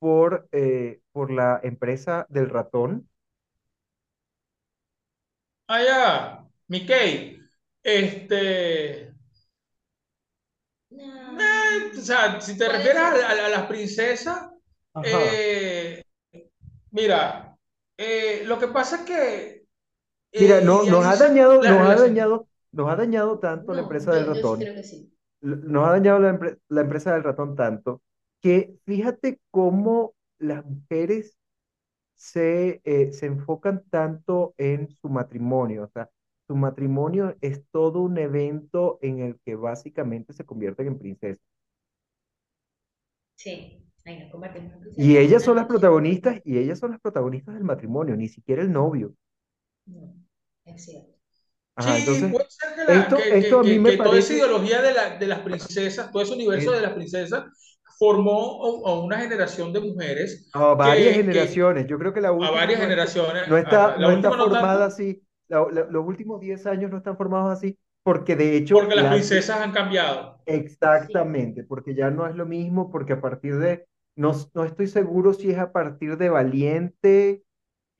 por, 0.00 0.48
eh, 0.52 1.02
por 1.12 1.32
la 1.32 1.60
empresa 1.64 2.26
del 2.30 2.50
ratón. 2.50 3.09
Ah, 5.72 5.80
ya, 5.82 6.00
Mickey, 6.68 7.38
este, 7.82 9.14
No. 10.90 11.40
eh, 11.40 11.90
o 11.98 12.00
sea, 12.00 12.40
si 12.40 12.56
te 12.58 12.68
refieres 12.68 13.02
a, 13.02 13.12
ser. 13.16 13.24
a- 13.24 13.46
a 13.46 13.48
las 13.48 13.66
princesas, 13.66 14.48
eh, 15.04 16.02
mira, 16.90 17.56
eh, 17.96 18.42
lo 18.46 18.58
que 18.58 18.68
pasa 18.68 18.96
es 18.96 19.02
que, 19.02 19.64
Mira, 20.32 20.60
no, 20.60 20.82
nos 20.84 21.04
ha 21.06 21.16
dañado, 21.16 21.62
la 21.62 21.70
nos 21.70 21.80
ha 21.88 21.96
dañado, 22.00 22.48
nos 22.72 22.88
ha 22.90 22.96
dañado 22.96 23.38
tanto 23.38 23.74
la 23.74 23.82
empresa 23.82 24.12
del 24.14 24.26
yo, 24.26 24.34
yo 24.34 24.34
sí 24.34 24.42
ratón. 24.42 24.58
creo 24.58 24.74
que 24.74 24.82
sí. 24.82 25.12
nos 25.42 25.88
ha 25.88 25.92
dañado 25.92 26.18
la, 26.20 26.32
empre- 26.32 26.58
la 26.68 26.80
empresa 26.82 27.14
del 27.14 27.24
ratón 27.24 27.56
tanto 27.56 28.02
que 28.42 28.74
fíjate 28.86 29.40
cómo 29.50 30.14
las 30.38 30.64
mujeres 30.64 31.38
se, 32.20 32.82
eh, 32.84 33.12
se 33.12 33.26
enfocan 33.26 33.82
tanto 33.90 34.54
en 34.58 34.90
su 34.90 35.08
matrimonio. 35.08 35.84
O 35.84 35.88
sea, 35.88 36.10
su 36.46 36.54
matrimonio 36.56 37.36
es 37.40 37.64
todo 37.72 38.00
un 38.02 38.18
evento 38.18 38.98
en 39.02 39.20
el 39.20 39.40
que 39.44 39.54
básicamente 39.56 40.32
se 40.34 40.44
convierten 40.44 40.88
en 40.88 40.98
princesas. 40.98 41.42
Sí. 43.36 43.82
Ay, 44.04 44.14
en 44.22 44.30
Y 44.96 45.16
ellas 45.16 45.42
son 45.42 45.56
las 45.56 45.66
protagonistas, 45.66 46.40
y 46.44 46.58
ellas 46.58 46.78
son 46.78 46.92
las 46.92 47.00
protagonistas 47.00 47.54
del 47.54 47.64
matrimonio, 47.64 48.16
ni 48.16 48.28
siquiera 48.28 48.62
el 48.62 48.70
novio. 48.72 49.14
No, 49.86 50.14
es 50.64 50.84
cierto. 50.84 51.10
Ajá, 51.76 51.96
Sí, 51.96 52.00
entonces, 52.00 52.32
puede 52.32 52.46
ser 52.50 52.74
que, 52.76 52.84
la- 52.84 52.92
esto, 53.00 53.16
que- 53.16 53.38
esto 53.38 53.58
a 53.60 53.64
mí 53.64 53.78
me 53.78 53.92
que 53.92 53.96
toda 53.98 54.18
esa 54.18 54.32
parece... 54.32 54.34
ideología 54.34 54.82
de, 54.82 54.92
la- 54.92 55.18
de 55.18 55.26
las 55.26 55.40
princesas, 55.40 56.12
todo 56.12 56.22
ese 56.22 56.34
universo 56.34 56.72
Es- 56.72 56.76
de 56.76 56.82
las 56.82 56.94
princesas, 56.94 57.44
formó 58.00 58.86
a, 58.86 58.90
a 58.92 59.00
una 59.00 59.18
generación 59.20 59.72
de 59.74 59.80
mujeres 59.82 60.50
A 60.52 60.74
varias 60.74 61.14
que, 61.14 61.28
que 61.30 61.62
generaciones. 61.62 61.86
Yo 61.86 61.98
creo 61.98 62.12
que 62.12 62.20
la 62.20 62.32
a 62.40 62.50
última 62.50 62.52
varias 62.52 62.80
no, 62.80 62.88
es- 62.88 62.96
generaciones, 62.96 63.44
no 63.44 63.56
está, 63.58 63.98
no 63.98 64.10
está 64.10 64.32
formada 64.32 64.86
así. 64.86 65.22
La- 65.48 65.66
la- 65.70 65.84
los 65.90 66.06
últimos 66.06 66.40
10 66.40 66.66
años 66.66 66.90
no 66.90 66.98
están 66.98 67.16
formados 67.16 67.52
así, 67.56 67.78
porque 68.02 68.36
de 68.36 68.56
hecho, 68.56 68.78
porque 68.78 68.96
las 68.96 69.04
la- 69.04 69.08
princesas 69.08 69.60
han 69.60 69.70
cambiado. 69.72 70.40
exactamente, 70.46 71.64
porque 71.64 71.94
ya 71.94 72.10
no 72.10 72.26
es 72.26 72.34
lo 72.36 72.46
mismo, 72.46 72.90
porque 72.90 73.12
a 73.14 73.20
partir 73.20 73.58
de, 73.58 73.86
no, 74.16 74.32
no 74.54 74.64
estoy 74.64 74.88
seguro 74.88 75.32
si 75.34 75.50
es 75.50 75.58
a 75.58 75.72
partir 75.72 76.16
de 76.16 76.28
Valiente 76.30 77.44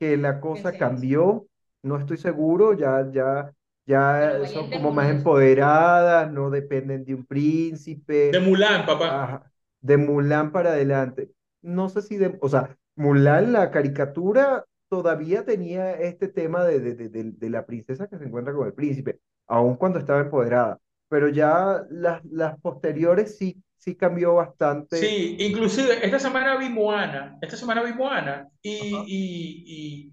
que 0.00 0.16
la 0.16 0.40
cosa 0.40 0.76
cambió, 0.76 1.48
no 1.82 1.98
estoy 1.98 2.18
seguro, 2.18 2.74
ya, 2.74 3.10
ya, 3.12 3.52
ya 3.86 4.46
son 4.46 4.70
como 4.70 4.92
más 4.92 5.10
empoderadas, 5.10 6.32
no 6.32 6.50
dependen 6.50 7.04
de 7.04 7.14
un 7.16 7.26
príncipe. 7.26 8.30
De 8.32 8.40
Mulan, 8.40 8.86
papá. 8.86 9.08
Ajá, 9.08 9.52
de 9.80 9.96
Mulan 9.96 10.52
para 10.52 10.70
adelante. 10.72 11.30
No 11.62 11.88
sé 11.88 12.02
si 12.02 12.16
de, 12.16 12.38
o 12.40 12.48
sea, 12.48 12.76
Mulan, 12.96 13.52
la 13.52 13.70
caricatura, 13.70 14.64
todavía 14.88 15.44
tenía 15.44 15.92
este 15.94 16.28
tema 16.28 16.64
de, 16.64 16.80
de, 16.80 16.94
de, 17.08 17.24
de- 17.32 17.50
la 17.50 17.66
princesa 17.66 18.08
que 18.08 18.18
se 18.18 18.24
encuentra 18.24 18.54
con 18.54 18.66
el 18.66 18.74
príncipe, 18.74 19.20
aun 19.46 19.76
cuando 19.76 19.98
estaba 19.98 20.20
empoderada. 20.20 20.78
Pero 21.08 21.28
ya 21.28 21.84
las, 21.90 22.24
las 22.26 22.58
posteriores 22.60 23.36
sí, 23.38 23.62
sí 23.76 23.96
cambió 23.96 24.34
bastante. 24.34 25.16
Sí, 25.16 25.36
inclusive 25.38 26.04
esta 26.04 26.18
semana 26.18 26.56
vi 26.56 26.68
Moana, 26.68 27.38
esta 27.40 27.56
semana 27.56 27.82
vi 27.82 27.92
Moana 27.92 28.48
y, 28.60 29.04
y, 29.06 30.12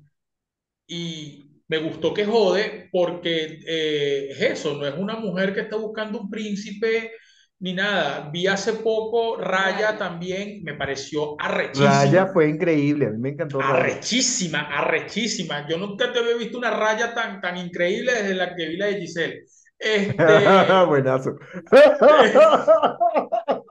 y, 0.88 0.96
y 0.98 1.64
me 1.68 1.80
gustó 1.80 2.14
que 2.14 2.26
jode 2.26 2.90
porque 2.92 3.60
eh, 3.68 4.30
es 4.32 4.42
eso, 4.42 4.76
no 4.76 4.88
es 4.88 4.96
una 4.98 5.18
mujer 5.18 5.54
que 5.54 5.62
está 5.62 5.78
buscando 5.78 6.22
un 6.22 6.30
príncipe 6.30 7.12
ni 7.60 7.74
nada. 7.74 8.30
Vi 8.32 8.48
hace 8.48 8.74
poco 8.74 9.38
Raya 9.38 9.38
Raya. 9.38 9.98
también, 9.98 10.64
me 10.64 10.74
pareció 10.76 11.36
Raya 11.38 11.38
arrechísima, 11.38 12.28
fue 12.28 12.50
increíble, 12.50 13.08
a 13.08 13.10
mí 13.12 13.18
me 13.20 13.30
encantó 13.30 13.62
Raya. 13.62 13.62
arrechísima, 13.62 14.60
arrechísima. 14.62 15.68
Yo 15.68 15.78
nunca 15.78 16.12
te 16.12 16.20
había 16.20 16.36
visto 16.38 16.58
una 16.58 16.72
raya 16.72 17.14
tan, 17.14 17.40
tan 17.42 17.58
increíble 17.58 18.14
desde 18.14 18.34
la 18.36 18.56
que 18.56 18.66
vi 18.68 18.78
la 18.78 18.86
de 18.88 19.00
Giselle. 19.02 19.44
Este, 19.80 20.16
Buenazo. 20.88 21.36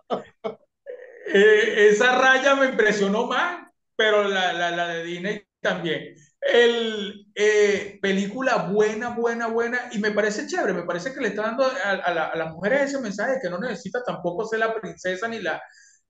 Eh, 1.29 1.89
esa 1.91 2.17
raya 2.19 2.55
me 2.55 2.67
impresionó 2.67 3.27
más, 3.27 3.67
pero 3.97 4.29
la, 4.29 4.53
la, 4.53 4.71
la 4.71 4.89
de 4.89 5.05
Disney 5.05 5.43
también. 5.61 6.15
El, 6.41 7.27
eh, 7.35 7.99
película 8.01 8.69
buena, 8.71 9.11
buena, 9.17 9.49
buena, 9.49 9.91
y 9.93 9.99
me 9.99 10.13
parece 10.13 10.47
chévere, 10.47 10.73
me 10.75 10.85
parece 10.85 11.13
que 11.13 11.21
le 11.21 11.29
está 11.29 11.43
dando 11.43 11.65
a, 11.65 11.91
a, 11.91 12.15
la- 12.15 12.29
a 12.29 12.37
las 12.37 12.53
mujeres 12.53 12.83
ese 12.83 13.01
mensaje 13.01 13.33
de 13.33 13.41
que 13.43 13.51
no 13.51 13.59
necesita 13.59 14.03
tampoco 14.05 14.47
ser 14.47 14.61
la 14.61 14.75
princesa 14.81 15.27
ni 15.29 15.41
la, 15.43 15.61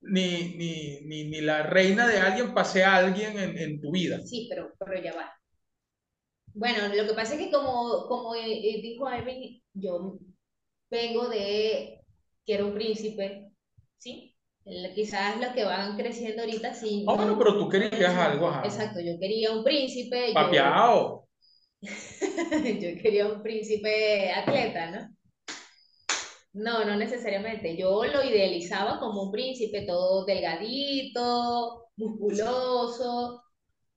ni, 0.03 0.57
ni, 0.57 1.01
ni, 1.07 1.31
ni 1.31 1.41
la 1.41 1.63
reina 1.65 2.07
de 2.07 2.19
alguien 2.21 2.53
para 2.55 2.69
ser 2.69 2.85
alguien 2.85 3.39
en, 3.39 3.81
tu 3.81 3.91
vida. 3.93 4.21
Sí, 4.25 4.47
pero, 4.51 4.73
pero 4.79 5.01
ya 5.03 5.15
va. 5.15 5.33
Bueno, 6.55 6.89
lo 6.95 7.07
que 7.07 7.15
pasa 7.15 7.35
es 7.35 7.41
que 7.41 7.51
como, 7.51 8.07
como 8.09 8.35
eh, 8.35 8.41
eh, 8.47 8.81
dijo 8.83 9.07
Alvin, 9.07 9.63
yo 9.75 10.19
vengo 10.91 11.29
de, 11.31 12.01
quiero 12.47 12.69
un 12.69 12.75
príncipe, 12.75 13.53
¿sí? 13.99 14.36
Quizás 14.95 15.41
los 15.41 15.51
que 15.53 15.65
van 15.65 15.97
creciendo 15.97 16.43
ahorita, 16.43 16.75
sí. 16.75 17.05
Ah, 17.07 17.13
no- 17.13 17.17
bueno, 17.17 17.39
pero 17.39 17.57
tú 17.57 17.69
querías 17.69 18.15
algo, 18.17 18.49
ajá. 18.49 18.63
Exacto, 18.65 18.99
yo 19.01 19.19
quería 19.21 19.53
un 19.53 19.63
príncipe, 19.63 20.29
yo, 20.29 20.35
Papeado. 20.35 21.29
yo 21.83 23.03
quería 23.03 23.27
un 23.29 23.43
príncipe 23.43 24.33
atleta, 24.33 24.91
¿no? 24.91 25.09
No, 26.55 26.85
no 26.85 26.97
necesariamente. 26.97 27.77
Yo 27.77 28.05
lo 28.07 28.25
idealizaba 28.25 28.99
como 28.99 29.25
un 29.25 29.31
príncipe 29.31 29.83
todo 29.87 30.25
delgadito, 30.25 31.85
musculoso, 31.97 33.43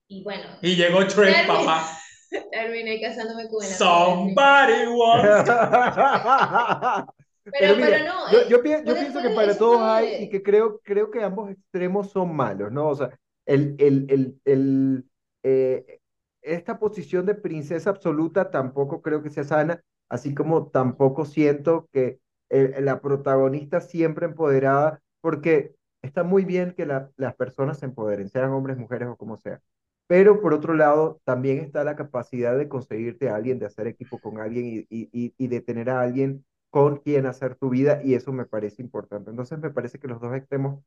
y 0.06 0.22
bueno, 0.22 0.44
Y 0.62 0.76
llegó 0.76 1.00
Termi- 1.00 1.46
papá. 1.46 1.98
terminé 2.52 3.00
casándome 3.00 3.48
con 3.48 3.58
mi- 3.66 3.72
Somebody 3.72 4.86
once. 4.86 5.52
Pero, 7.58 7.74
Pero 7.74 7.76
mira, 7.76 7.98
pero 7.98 8.04
no, 8.04 8.12
yo, 8.26 8.42
eh, 8.42 8.46
yo, 8.48 8.62
pi- 8.62 8.84
yo 8.86 8.98
pienso 8.98 9.20
que 9.22 9.30
para 9.30 9.56
todos 9.58 9.82
hay 9.82 10.14
y 10.18 10.28
que 10.28 10.42
creo, 10.42 10.80
creo 10.82 11.10
que 11.10 11.22
ambos 11.22 11.50
extremos 11.50 12.10
son 12.10 12.34
malos, 12.34 12.72
¿no? 12.72 12.88
O 12.88 12.94
sea, 12.96 13.18
el, 13.46 13.76
el, 13.78 14.06
el, 14.10 14.40
el, 14.44 15.06
eh, 15.42 16.00
esta 16.42 16.78
posición 16.78 17.26
de 17.26 17.34
princesa 17.34 17.90
absoluta 17.90 18.50
tampoco 18.50 19.02
creo 19.02 19.22
que 19.22 19.30
sea 19.30 19.44
sana, 19.44 19.82
así 20.08 20.34
como 20.34 20.68
tampoco 20.68 21.24
siento 21.24 21.88
que 21.92 22.20
la 22.50 23.00
protagonista 23.00 23.80
siempre 23.80 24.26
empoderada, 24.26 25.00
porque 25.20 25.74
está 26.02 26.24
muy 26.24 26.44
bien 26.44 26.72
que 26.74 26.84
las 26.86 27.34
personas 27.36 27.78
se 27.78 27.86
empoderen, 27.86 28.28
sean 28.28 28.50
hombres, 28.50 28.76
mujeres 28.78 29.08
o 29.08 29.16
como 29.16 29.36
sea. 29.36 29.60
Pero 30.06 30.40
por 30.40 30.54
otro 30.54 30.74
lado, 30.74 31.20
también 31.24 31.58
está 31.58 31.84
la 31.84 31.94
capacidad 31.96 32.56
de 32.58 32.68
conseguirte 32.68 33.28
a 33.28 33.36
alguien, 33.36 33.58
de 33.60 33.66
hacer 33.66 33.86
equipo 33.86 34.20
con 34.20 34.40
alguien 34.40 34.66
y, 34.90 35.08
y, 35.12 35.34
y 35.38 35.48
de 35.48 35.60
tener 35.60 35.88
a 35.90 36.00
alguien 36.00 36.44
con 36.70 36.98
quien 36.98 37.26
hacer 37.26 37.56
tu 37.56 37.70
vida 37.70 38.00
y 38.02 38.14
eso 38.14 38.32
me 38.32 38.46
parece 38.46 38.82
importante. 38.82 39.30
Entonces 39.30 39.58
me 39.58 39.70
parece 39.70 39.98
que 39.98 40.08
los 40.08 40.20
dos 40.20 40.34
extremos 40.34 40.82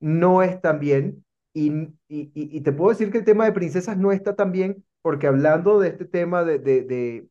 no 0.00 0.42
están 0.42 0.80
bien 0.80 1.24
y, 1.52 1.70
y, 2.08 2.30
y, 2.34 2.60
te 2.60 2.72
puedo 2.72 2.90
decir 2.90 3.10
que 3.10 3.18
el 3.18 3.24
tema 3.24 3.46
de 3.46 3.52
princesas 3.52 3.96
no 3.96 4.12
está 4.12 4.36
tan 4.36 4.52
bien 4.52 4.84
porque 5.00 5.26
hablando 5.26 5.80
de 5.80 5.88
este 5.88 6.04
tema 6.04 6.44
de, 6.44 6.58
de, 6.58 6.82
de, 6.82 7.28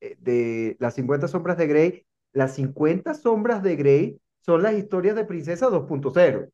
eh, 0.00 0.16
de 0.20 0.76
las 0.78 0.94
50 0.94 1.28
sombras 1.28 1.58
de 1.58 1.66
Grey, 1.66 2.06
las 2.32 2.54
50 2.54 3.12
sombras 3.14 3.62
de 3.62 3.76
Grey 3.76 4.20
son 4.40 4.62
las 4.62 4.74
historias 4.74 5.16
de 5.16 5.24
princesa 5.24 5.68
2.0. 5.68 6.50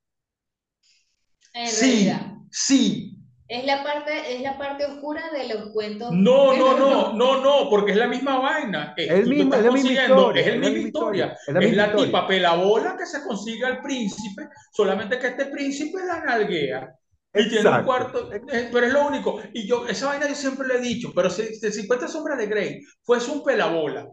Sí, 1.67 2.11
sí, 2.51 3.14
es 3.47 3.65
la 3.67 3.83
parte, 3.83 4.35
es 4.35 4.41
la 4.41 4.57
parte 4.57 4.87
oscura 4.87 5.23
de 5.31 5.49
los 5.49 5.71
cuentos. 5.71 6.11
No, 6.13 6.57
no, 6.57 6.79
no, 6.79 7.13
no, 7.13 7.41
no, 7.43 7.69
porque 7.69 7.93
es 7.93 7.99
la 7.99 8.07
misma 8.07 8.39
vaina. 8.39 8.95
Es, 8.97 9.11
el 9.11 9.27
mismo, 9.27 9.55
es 9.55 9.63
la 9.63 9.71
misma 9.71 9.93
historia. 9.93 10.43
Es, 10.43 10.47
la 10.47 10.71
misma 10.71 10.79
historia. 10.79 11.37
Es 11.47 11.55
la, 11.55 11.61
es 11.61 11.77
la 11.77 11.97
tipa 11.97 12.27
pelabola 12.27 12.97
que 12.97 13.05
se 13.05 13.23
consigue 13.23 13.67
al 13.67 13.83
príncipe, 13.83 14.49
solamente 14.73 15.19
que 15.19 15.29
este 15.29 15.47
príncipe 15.47 15.99
la 16.07 16.25
nalguea. 16.25 16.95
Y 17.35 17.49
tiene 17.49 17.69
un 17.69 17.85
cuarto, 17.85 18.33
eh, 18.33 18.71
pero 18.73 18.87
es 18.87 18.93
lo 18.93 19.09
único. 19.09 19.43
Y 19.53 19.67
yo, 19.67 19.87
esa 19.89 20.07
vaina 20.07 20.29
yo 20.29 20.35
siempre 20.35 20.67
le 20.69 20.77
he 20.77 20.81
dicho, 20.81 21.13
pero 21.15 21.29
si, 21.29 21.55
si 21.55 21.71
50 21.71 22.09
sombras 22.09 22.39
de 22.39 22.47
Grey 22.47 22.81
fuese 23.03 23.31
un 23.31 23.43
pelabola, 23.43 24.07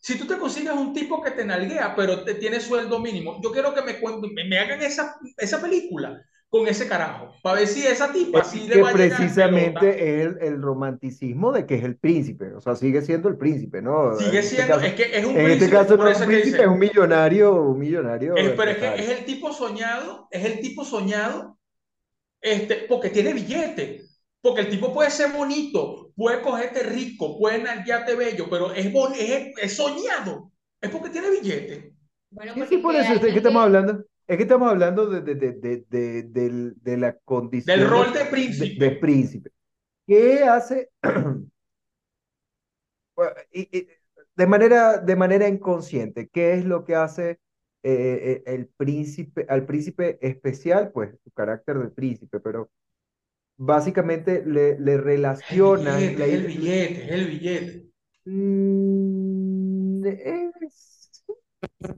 si 0.00 0.18
tú 0.18 0.26
te 0.26 0.36
consigues 0.36 0.74
un 0.74 0.92
tipo 0.92 1.22
que 1.22 1.30
te 1.30 1.44
nalguea, 1.44 1.94
pero 1.96 2.24
te 2.24 2.34
tiene 2.34 2.60
sueldo 2.60 2.98
mínimo, 2.98 3.40
yo 3.42 3.52
quiero 3.52 3.72
que 3.72 3.80
me, 3.80 3.94
me, 4.34 4.44
me 4.44 4.58
hagan 4.58 4.82
esa, 4.82 5.16
esa 5.38 5.62
película 5.62 6.20
con 6.54 6.68
ese 6.68 6.86
carajo, 6.86 7.34
para 7.42 7.58
ver 7.58 7.66
si 7.66 7.84
esa 7.84 8.12
tipa 8.12 8.44
sí 8.44 8.68
le 8.68 8.80
va 8.80 8.90
a 8.90 8.92
precisamente 8.92 9.88
es 9.90 10.24
el, 10.24 10.38
el, 10.40 10.62
romanticismo 10.62 11.50
de 11.50 11.66
que 11.66 11.74
es 11.74 11.82
el 11.82 11.96
príncipe, 11.96 12.54
o 12.54 12.60
sea, 12.60 12.76
sigue 12.76 13.02
siendo 13.02 13.28
el 13.28 13.36
príncipe, 13.36 13.82
¿no? 13.82 14.16
Sigue 14.16 14.38
este 14.38 14.62
siendo, 14.62 14.78
es 14.78 14.94
que 14.94 15.18
es 15.18 15.24
un 15.24 15.36
en 15.36 15.40
este 15.40 15.42
príncipe. 15.42 15.42
En 15.42 15.50
este 15.50 15.70
caso 15.70 15.96
no 15.96 16.08
es 16.08 16.20
un 16.20 16.26
príncipe, 16.26 16.60
es 16.60 16.68
un 16.68 16.78
millonario, 16.78 17.60
un 17.60 17.76
millonario. 17.76 18.36
Es, 18.36 18.50
pero 18.50 18.70
es 18.70 18.76
que 18.76 18.94
es 18.94 19.08
el 19.08 19.24
tipo 19.24 19.52
soñado, 19.52 20.28
es 20.30 20.44
el 20.44 20.60
tipo 20.60 20.84
soñado, 20.84 21.58
este, 22.40 22.86
porque 22.88 23.10
tiene 23.10 23.32
billete. 23.32 24.02
Porque 24.40 24.60
el 24.60 24.70
tipo 24.70 24.94
puede 24.94 25.10
ser 25.10 25.32
bonito, 25.32 26.12
puede 26.14 26.40
cogerte 26.40 26.84
rico, 26.84 27.36
puede 27.36 27.58
nalguearte 27.58 28.14
bello, 28.14 28.46
pero 28.48 28.72
es, 28.72 28.86
es, 29.18 29.52
es 29.60 29.76
soñado. 29.76 30.52
Es 30.80 30.88
porque 30.88 31.10
tiene 31.10 31.30
billete. 31.30 31.94
Bueno, 32.30 32.54
sí, 32.68 32.76
por 32.76 32.94
eso, 32.94 33.14
¿de 33.14 33.32
qué 33.32 33.38
estamos 33.38 33.64
hablando? 33.64 34.04
Es 34.26 34.36
que 34.38 34.44
estamos 34.44 34.70
hablando 34.70 35.06
de, 35.06 35.20
de, 35.20 35.34
de, 35.34 35.84
de, 36.22 36.72
de 36.76 36.96
la 36.96 37.16
condición. 37.18 37.78
Del 37.78 37.88
rol 37.88 38.12
de 38.12 38.24
príncipe. 38.24 38.84
De, 38.84 38.90
príncipe. 38.92 39.50
¿Qué 40.06 40.44
hace? 40.44 40.90
de, 44.36 44.46
manera, 44.46 44.98
de 44.98 45.16
manera 45.16 45.46
inconsciente, 45.48 46.28
¿qué 46.32 46.54
es 46.54 46.64
lo 46.64 46.84
que 46.84 46.94
hace 46.94 47.30
eh, 47.30 47.38
eh, 47.82 48.42
el 48.46 48.66
príncipe, 48.68 49.44
al 49.48 49.66
príncipe 49.66 50.18
especial? 50.26 50.90
Pues 50.92 51.14
su 51.22 51.30
carácter 51.32 51.78
de 51.78 51.88
príncipe, 51.88 52.40
pero 52.40 52.70
básicamente 53.58 54.42
le, 54.46 54.78
le 54.78 54.96
relaciona. 54.96 56.00
El 56.00 56.16
billete, 56.16 56.34
el 56.34 56.46
billete, 56.46 57.14
el 57.14 57.26
billete. 57.26 57.90
Mm, 58.24 60.06
es 60.06 60.93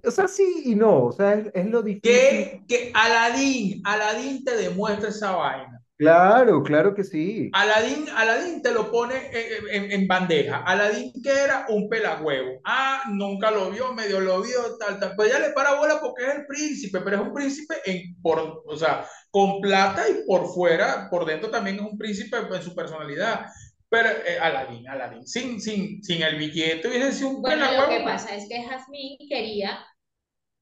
o 0.05 0.11
sea, 0.11 0.29
sí 0.29 0.62
y 0.64 0.75
no, 0.75 1.05
o 1.05 1.12
sea, 1.12 1.35
es, 1.53 1.66
lo 1.66 1.83
difícil. 1.83 2.03
Que, 2.03 2.62
que 2.68 2.90
Aladín, 2.94 3.83
Aladín 3.85 4.44
te 4.44 4.57
demuestra 4.57 5.09
esa 5.09 5.33
vaina. 5.33 5.83
Claro, 5.99 6.62
claro 6.62 6.94
que 6.94 7.05
sí. 7.05 7.49
Aladín, 7.55 8.07
Aladín 8.14 8.61
te 8.61 8.70
lo 8.70 8.90
pone 8.90 9.31
en, 9.70 9.90
en, 9.92 10.07
bandeja. 10.07 10.59
Aladín 10.59 11.11
que 11.22 11.31
era 11.31 11.64
un 11.70 11.88
pelagüevo. 11.88 12.61
Ah, 12.64 13.05
nunca 13.09 13.51
lo 13.51 13.70
vio, 13.70 13.94
medio 13.94 14.20
lo 14.20 14.42
vio, 14.42 14.77
tal, 14.79 15.01
tal. 15.01 15.14
Pues 15.16 15.33
ya 15.33 15.38
le 15.38 15.51
para 15.51 15.77
bola 15.77 15.99
porque 15.99 16.27
es 16.27 16.35
el 16.35 16.46
príncipe, 16.46 17.01
pero 17.01 17.16
es 17.16 17.22
un 17.22 17.33
príncipe 17.33 17.77
en, 17.87 18.20
por, 18.20 18.62
o 18.66 18.77
sea, 18.77 19.07
con 19.31 19.62
plata 19.62 20.07
y 20.07 20.27
por 20.27 20.46
fuera, 20.53 21.09
por 21.11 21.25
dentro 21.25 21.51
también 21.51 21.77
es 21.77 21.83
un 21.83 21.96
príncipe 21.96 22.37
en 22.37 22.62
su 22.62 22.75
personalidad. 22.75 23.46
Pero 23.88 24.09
eh, 24.09 24.38
Aladín, 24.40 24.88
Aladín, 24.88 25.27
sin, 25.27 25.61
sin, 25.61 26.03
sin 26.03 26.22
el 26.22 26.37
billete 26.37 26.88
hubiese 26.88 27.12
sido 27.12 27.31
un 27.31 27.42
Bueno, 27.42 27.64
lo 27.72 27.88
que 27.88 28.01
pasa 28.01 28.35
es 28.35 28.49
que 28.49 28.62
Jasmine 28.62 29.18
quería 29.29 29.87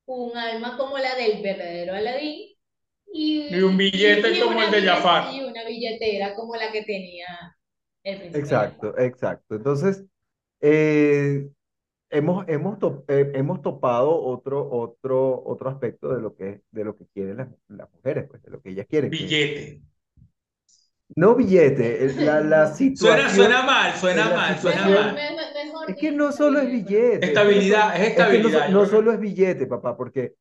un 0.07 0.37
alma 0.37 0.77
como 0.77 0.99
la 0.99 1.15
del 1.15 1.43
verdadero 1.43 1.95
Aladín 1.95 2.55
y, 3.11 3.55
y 3.55 3.61
un 3.63 3.77
billete 3.77 4.41
como 4.41 4.61
el 4.61 4.71
de 4.71 4.83
Jafar. 4.83 5.33
Y 5.35 5.43
una 5.43 5.65
billetera 5.65 6.35
como 6.35 6.55
la 6.57 6.71
que 6.71 6.83
tenía 6.83 7.27
el 8.03 8.19
príncipe. 8.19 8.39
Exacto, 8.39 8.99
exacto. 8.99 9.55
Entonces, 9.55 10.05
eh, 10.61 11.49
hemos, 12.11 12.47
hemos, 12.49 12.79
eh, 13.09 13.33
hemos 13.35 13.63
topado 13.63 14.23
otro, 14.23 14.69
otro, 14.71 15.43
otro 15.47 15.71
aspecto 15.71 16.15
de 16.15 16.21
lo 16.21 16.35
que, 16.35 16.61
de 16.71 16.85
lo 16.85 16.97
que 16.97 17.07
quieren 17.07 17.39
las, 17.39 17.49
las 17.69 17.91
mujeres, 17.93 18.27
pues, 18.29 18.43
de 18.43 18.51
lo 18.51 18.61
que 18.61 18.71
ellas 18.71 18.87
quieren. 18.87 19.11
Billete. 19.11 19.81
No 21.17 21.35
billete, 21.35 22.13
la, 22.25 22.41
la 22.41 22.75
situación. 22.75 23.31
Suena, 23.31 23.31
suena 23.31 23.63
mal, 23.63 23.95
suena 23.97 24.31
mal, 24.31 24.59
suena 24.59 24.89
mal. 24.89 25.19
Es 25.89 25.97
que 25.97 26.11
no 26.11 26.33
solo 26.33 26.61
es 26.61 26.71
billete. 26.71 27.27
Estabilidad, 27.27 27.95
es 28.01 28.09
estabilidad. 28.11 28.61
Es 28.63 28.67
que 28.67 28.73
no, 28.73 28.87
solo 28.87 29.13
es 29.13 29.21
billete, 29.21 29.67
papá, 29.67 29.97
porque, 29.97 30.35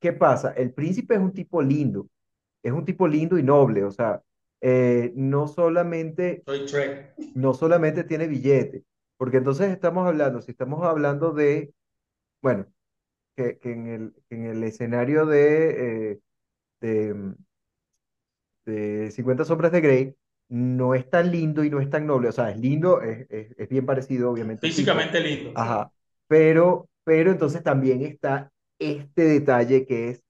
¿qué 0.00 0.12
pasa? 0.12 0.52
El 0.52 0.72
príncipe 0.72 1.14
es 1.14 1.20
un 1.20 1.32
tipo 1.32 1.62
lindo, 1.62 2.08
es 2.62 2.72
un 2.72 2.84
tipo 2.84 3.06
lindo 3.06 3.38
y 3.38 3.42
noble, 3.42 3.84
o 3.84 3.90
sea, 3.90 4.22
eh, 4.60 5.12
no 5.14 5.46
solamente. 5.48 6.42
Soy 6.46 6.66
No 7.34 7.54
solamente 7.54 8.02
tiene 8.04 8.26
billete, 8.26 8.84
porque 9.18 9.36
entonces 9.36 9.70
estamos 9.70 10.06
hablando, 10.08 10.40
si 10.40 10.50
estamos 10.50 10.82
hablando 10.82 11.32
de, 11.32 11.72
bueno, 12.42 12.66
que, 13.36 13.58
que 13.58 13.72
en, 13.72 13.86
el, 13.86 14.14
en 14.30 14.46
el 14.46 14.62
escenario 14.64 15.26
de, 15.26 16.10
eh, 16.12 16.20
de 16.80 17.34
de 18.66 19.10
50 19.10 19.44
sombras 19.44 19.72
de 19.72 19.80
Grey 19.80 20.14
no 20.48 20.94
es 20.94 21.08
tan 21.08 21.30
lindo 21.30 21.64
y 21.64 21.70
no 21.70 21.80
es 21.80 21.90
tan 21.90 22.06
noble, 22.06 22.28
o 22.28 22.32
sea, 22.32 22.50
es 22.50 22.58
lindo, 22.58 23.00
es, 23.00 23.26
es, 23.30 23.68
bien 23.68 23.86
parecido, 23.86 24.30
obviamente. 24.30 24.66
Físicamente 24.66 25.20
lindo. 25.20 25.52
Ajá, 25.54 25.90
pero, 26.28 26.88
pero 27.04 27.30
entonces 27.30 27.62
también 27.62 28.02
está 28.02 28.52
este 28.78 29.22
detalle 29.22 29.86
que 29.86 30.10
es, 30.10 30.22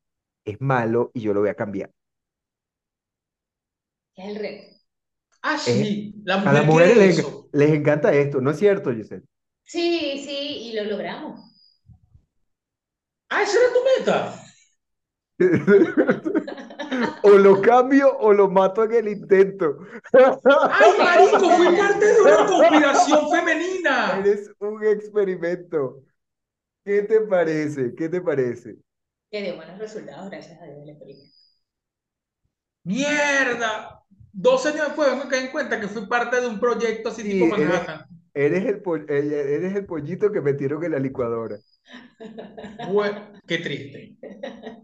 es 0.45 0.61
malo 0.61 1.11
y 1.13 1.21
yo 1.21 1.35
lo 1.35 1.41
voy 1.41 1.51
a 1.51 1.55
cambiar. 1.55 1.91
Es 4.15 4.29
el 4.29 4.37
reto. 4.37 4.77
Ah, 5.43 5.59
sí, 5.59 6.15
la 6.25 6.39
mujer 6.39 6.49
a 6.49 6.53
las 6.55 6.67
mujeres 6.67 6.97
les, 6.97 7.27
les, 7.53 7.71
encanta 7.71 8.13
esto, 8.13 8.41
¿no 8.41 8.51
es 8.51 8.59
cierto, 8.59 8.93
Giselle? 8.93 9.25
Sí, 9.63 10.23
sí, 10.25 10.71
y 10.71 10.73
lo 10.75 10.85
logramos. 10.85 11.41
Ah, 13.29 13.43
esa 13.43 13.59
era 13.59 13.73
tu 13.73 13.81
meta. 14.01 14.43
o 17.23 17.31
lo 17.31 17.61
cambio 17.61 18.17
o 18.19 18.33
lo 18.33 18.49
mato 18.49 18.85
en 18.85 18.93
el 18.93 19.09
intento. 19.09 19.79
¡Ay, 20.13 20.93
marico! 20.99 21.51
Fui 21.51 21.77
parte 21.77 22.07
de 22.07 22.21
una 22.21 22.47
conspiración 22.47 23.31
femenina. 23.31 24.19
Eres 24.19 24.51
un 24.59 24.85
experimento. 24.85 26.03
¿Qué 26.85 27.03
te 27.03 27.21
parece? 27.23 27.95
¿Qué 27.95 28.09
te 28.09 28.21
parece? 28.21 28.77
Que 29.31 29.43
dio 29.43 29.57
buenos 29.57 29.79
resultados, 29.79 30.31
gracias 30.31 30.61
a 30.61 30.65
Dios, 30.67 30.79
el 30.83 30.91
experimento. 30.91 31.37
¡Mierda! 32.85 34.03
Dos 34.33 34.67
años 34.67 34.87
después 34.87 35.17
me 35.17 35.29
caí 35.29 35.47
en 35.47 35.51
cuenta 35.51 35.81
que 35.81 35.89
fui 35.89 36.07
parte 36.07 36.41
de 36.41 36.47
un 36.47 36.61
proyecto 36.61 37.09
así 37.09 37.23
tipo 37.23 37.47
Manhattan. 37.47 38.07
Eres, 38.35 38.65
el, 38.67 39.33
eres 39.33 39.75
el 39.75 39.87
pollito 39.87 40.31
que 40.31 40.43
metieron 40.43 40.85
en 40.85 40.93
la 40.93 40.99
licuadora. 40.99 41.59
Qué 43.47 43.59
triste. 43.59 44.17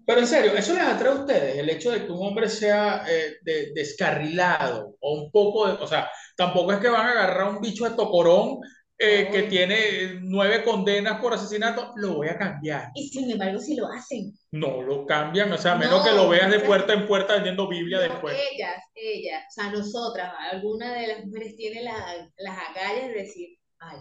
Pero 0.07 0.21
en 0.21 0.27
serio, 0.27 0.53
¿eso 0.55 0.75
les 0.75 0.83
atrae 0.83 1.13
a 1.13 1.17
ustedes? 1.17 1.57
El 1.57 1.71
hecho 1.71 1.91
de 1.91 2.05
que 2.05 2.13
un 2.13 2.27
hombre 2.27 2.49
sea 2.49 3.05
eh, 3.09 3.39
descarrilado 3.75 4.97
o 5.01 5.15
un 5.23 5.31
poco 5.31 5.67
de, 5.67 5.75
o 5.75 5.87
sea, 5.87 6.11
tampoco 6.37 6.73
es 6.73 6.79
que 6.79 6.89
van 6.89 7.07
a 7.07 7.11
agarrar 7.11 7.49
un 7.49 7.61
bicho 7.61 7.85
de 7.85 7.97
tocorón 7.97 8.61
eh, 8.99 9.29
que 9.33 9.45
tiene 9.45 10.21
nueve 10.21 10.63
condenas 10.63 11.21
por 11.21 11.35
asesinato, 11.35 11.93
lo 11.97 12.15
voy 12.15 12.29
a 12.29 12.39
cambiar. 12.39 12.91
Y 12.95 13.09
sin 13.09 13.31
embargo, 13.31 13.59
si 13.59 13.75
lo 13.75 13.89
hacen. 13.89 14.33
No, 14.53 14.81
lo 14.81 15.07
cambian, 15.07 15.53
o 15.53 15.59
sea, 15.59 15.73
a 15.73 15.77
menos 15.77 16.07
que 16.07 16.15
lo 16.15 16.29
veas 16.29 16.51
de 16.51 16.61
puerta 16.61 16.93
en 16.93 17.09
puerta 17.09 17.35
vendiendo 17.35 17.69
Biblia 17.69 17.99
después. 17.99 18.37
Ellas, 18.53 18.81
ellas, 18.95 19.43
o 19.49 19.53
sea, 19.53 19.73
nosotras, 19.73 20.33
alguna 20.53 20.93
de 20.95 21.09
las 21.09 21.25
mujeres 21.25 21.57
tiene 21.57 21.83
las 21.83 22.59
agallas 22.59 23.09
de 23.09 23.15
decir, 23.15 23.49
ay, 23.81 23.99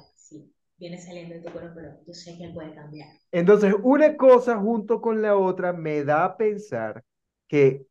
viene 0.82 1.00
saliendo 1.00 1.36
de 1.36 1.42
tu 1.42 1.52
cuerpo, 1.52 1.72
pero 1.76 1.90
yo 2.06 2.14
sé 2.14 2.38
que 2.38 2.46
él 2.46 2.54
puede 2.54 2.74
cambiar. 2.76 3.10
Entonces, 3.32 3.74
una 3.84 4.18
cosa 4.18 4.58
junto 4.58 5.00
con 5.00 5.22
la 5.22 5.38
otra 5.38 5.72
me 5.72 6.04
da 6.04 6.26
a 6.26 6.38
pensar 6.38 7.04
que 7.48 7.86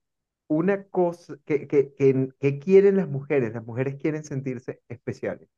una 0.49 0.85
cosa 0.85 1.39
que, 1.45 1.67
que, 1.69 1.95
que, 1.95 2.29
que 2.39 2.59
quieren 2.59 2.97
las 2.97 3.09
mujeres. 3.09 3.55
Las 3.55 3.65
mujeres 3.65 3.97
quieren 4.01 4.25
sentirse 4.25 4.83
especiales. 4.89 5.49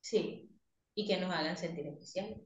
Sí, 0.00 0.50
y 0.94 1.06
que 1.06 1.18
nos 1.20 1.32
hagan 1.32 1.56
sentir 1.56 1.86
especiales. 1.86 2.38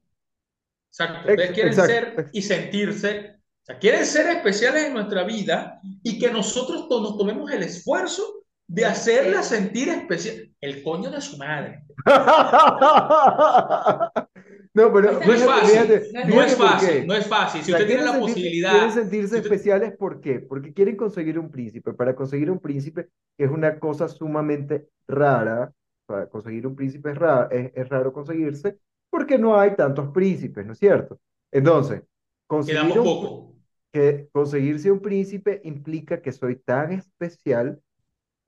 Exacto. 0.91 1.29
Ustedes 1.31 1.51
quieren 1.53 1.73
exacto, 1.73 1.93
ser 1.93 2.21
ex- 2.21 2.31
y 2.35 2.43
sentirse, 2.43 3.37
o 3.63 3.65
sea, 3.65 3.79
quieren 3.79 4.05
ser 4.05 4.27
especiales 4.37 4.85
en 4.85 4.95
nuestra 4.95 5.25
vida 5.25 5.81
y 6.03 6.19
que 6.19 6.31
nosotros 6.31 6.89
to- 6.89 7.01
nos 7.03 7.17
tomemos 7.19 7.51
el 7.51 7.63
esfuerzo 7.63 8.38
de 8.69 8.85
hacerla 8.87 9.43
sentir 9.43 9.89
especial. 9.89 10.51
El 10.61 10.83
coño 10.83 11.11
de 11.11 11.21
su 11.21 11.37
madre. 11.39 11.83
No, 14.75 14.93
pero 14.93 15.13
No 15.13 15.19
es 15.21 15.25
fíjate, 15.43 15.47
fácil, 15.47 15.71
fíjate, 15.71 16.27
no 16.29 16.43
es 16.43 16.57
fácil, 16.57 16.89
qué. 16.89 17.07
no 17.07 17.15
es 17.15 17.27
fácil. 17.27 17.63
Si 17.63 17.73
O 17.73 17.77
sea, 17.77 17.85
usted 17.85 17.87
tiene 17.89 18.05
la 18.05 18.13
sentirse, 18.13 18.35
posibilidad, 18.35 18.71
quieren 18.73 18.93
sentirse 18.93 19.29
si 19.29 19.35
usted- 19.37 19.53
especiales, 19.53 19.97
¿por 19.97 20.21
qué? 20.21 20.41
Porque 20.41 20.73
quieren 20.73 20.97
conseguir 20.97 21.39
un 21.39 21.51
príncipe. 21.51 21.95
Para 21.95 22.15
conseguir 22.15 22.51
un 22.51 22.61
príncipe, 22.61 23.09
que 23.37 23.45
es 23.45 23.51
una 23.51 23.79
cosa 23.81 24.09
sumamente 24.09 24.89
rara, 25.09 25.73
para 26.07 26.29
conseguir 26.29 26.67
un 26.67 26.77
príncipe 26.77 27.11
es, 27.11 27.19
ra- 27.19 27.49
es, 27.51 27.73
es 27.75 27.89
raro 27.89 28.13
conseguirse, 28.13 28.79
porque 29.11 29.37
no 29.39 29.59
hay 29.59 29.75
tantos 29.75 30.11
príncipes, 30.11 30.65
¿no 30.65 30.73
es 30.75 30.79
cierto? 30.79 31.19
Entonces, 31.51 32.03
conseguir 32.47 32.83
quedamos 32.83 32.99
un, 32.99 33.05
poco. 33.05 33.55
que 33.93 34.29
conseguirse 34.33 34.91
un 34.93 35.01
príncipe 35.01 35.61
implica 35.65 36.21
que 36.23 36.31
soy 36.31 36.57
tan 36.57 36.93
especial 36.93 37.81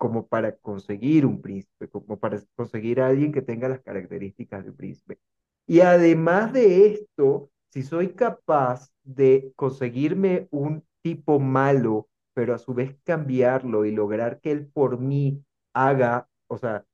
como 0.01 0.27
para 0.27 0.57
conseguir 0.57 1.27
un 1.27 1.43
príncipe, 1.43 1.89
como 1.91 2.19
para 2.19 2.41
conseguir 2.57 3.01
a 3.03 3.09
alguien 3.09 3.33
que 3.33 3.43
tenga 3.43 3.69
las 3.69 3.83
características 3.83 4.65
de 4.65 4.71
un 4.71 4.77
príncipe. 4.79 5.19
Y 5.67 5.81
además 5.83 6.53
de 6.55 6.87
esto, 6.95 7.51
si 7.71 7.83
soy 7.83 8.15
capaz 8.15 8.91
de 9.05 9.53
conseguirme 9.57 10.49
un 10.51 10.85
tipo 11.03 11.39
malo, 11.39 12.09
pero 12.35 12.55
a 12.55 12.59
su 12.59 12.75
vez 12.75 12.97
cambiarlo 13.05 13.85
y 13.85 13.93
lograr 13.93 14.41
que 14.41 14.53
él 14.53 14.69
por 14.69 14.99
mí 14.99 15.45
haga, 15.75 16.29
o 16.49 16.57
sea, 16.59 16.87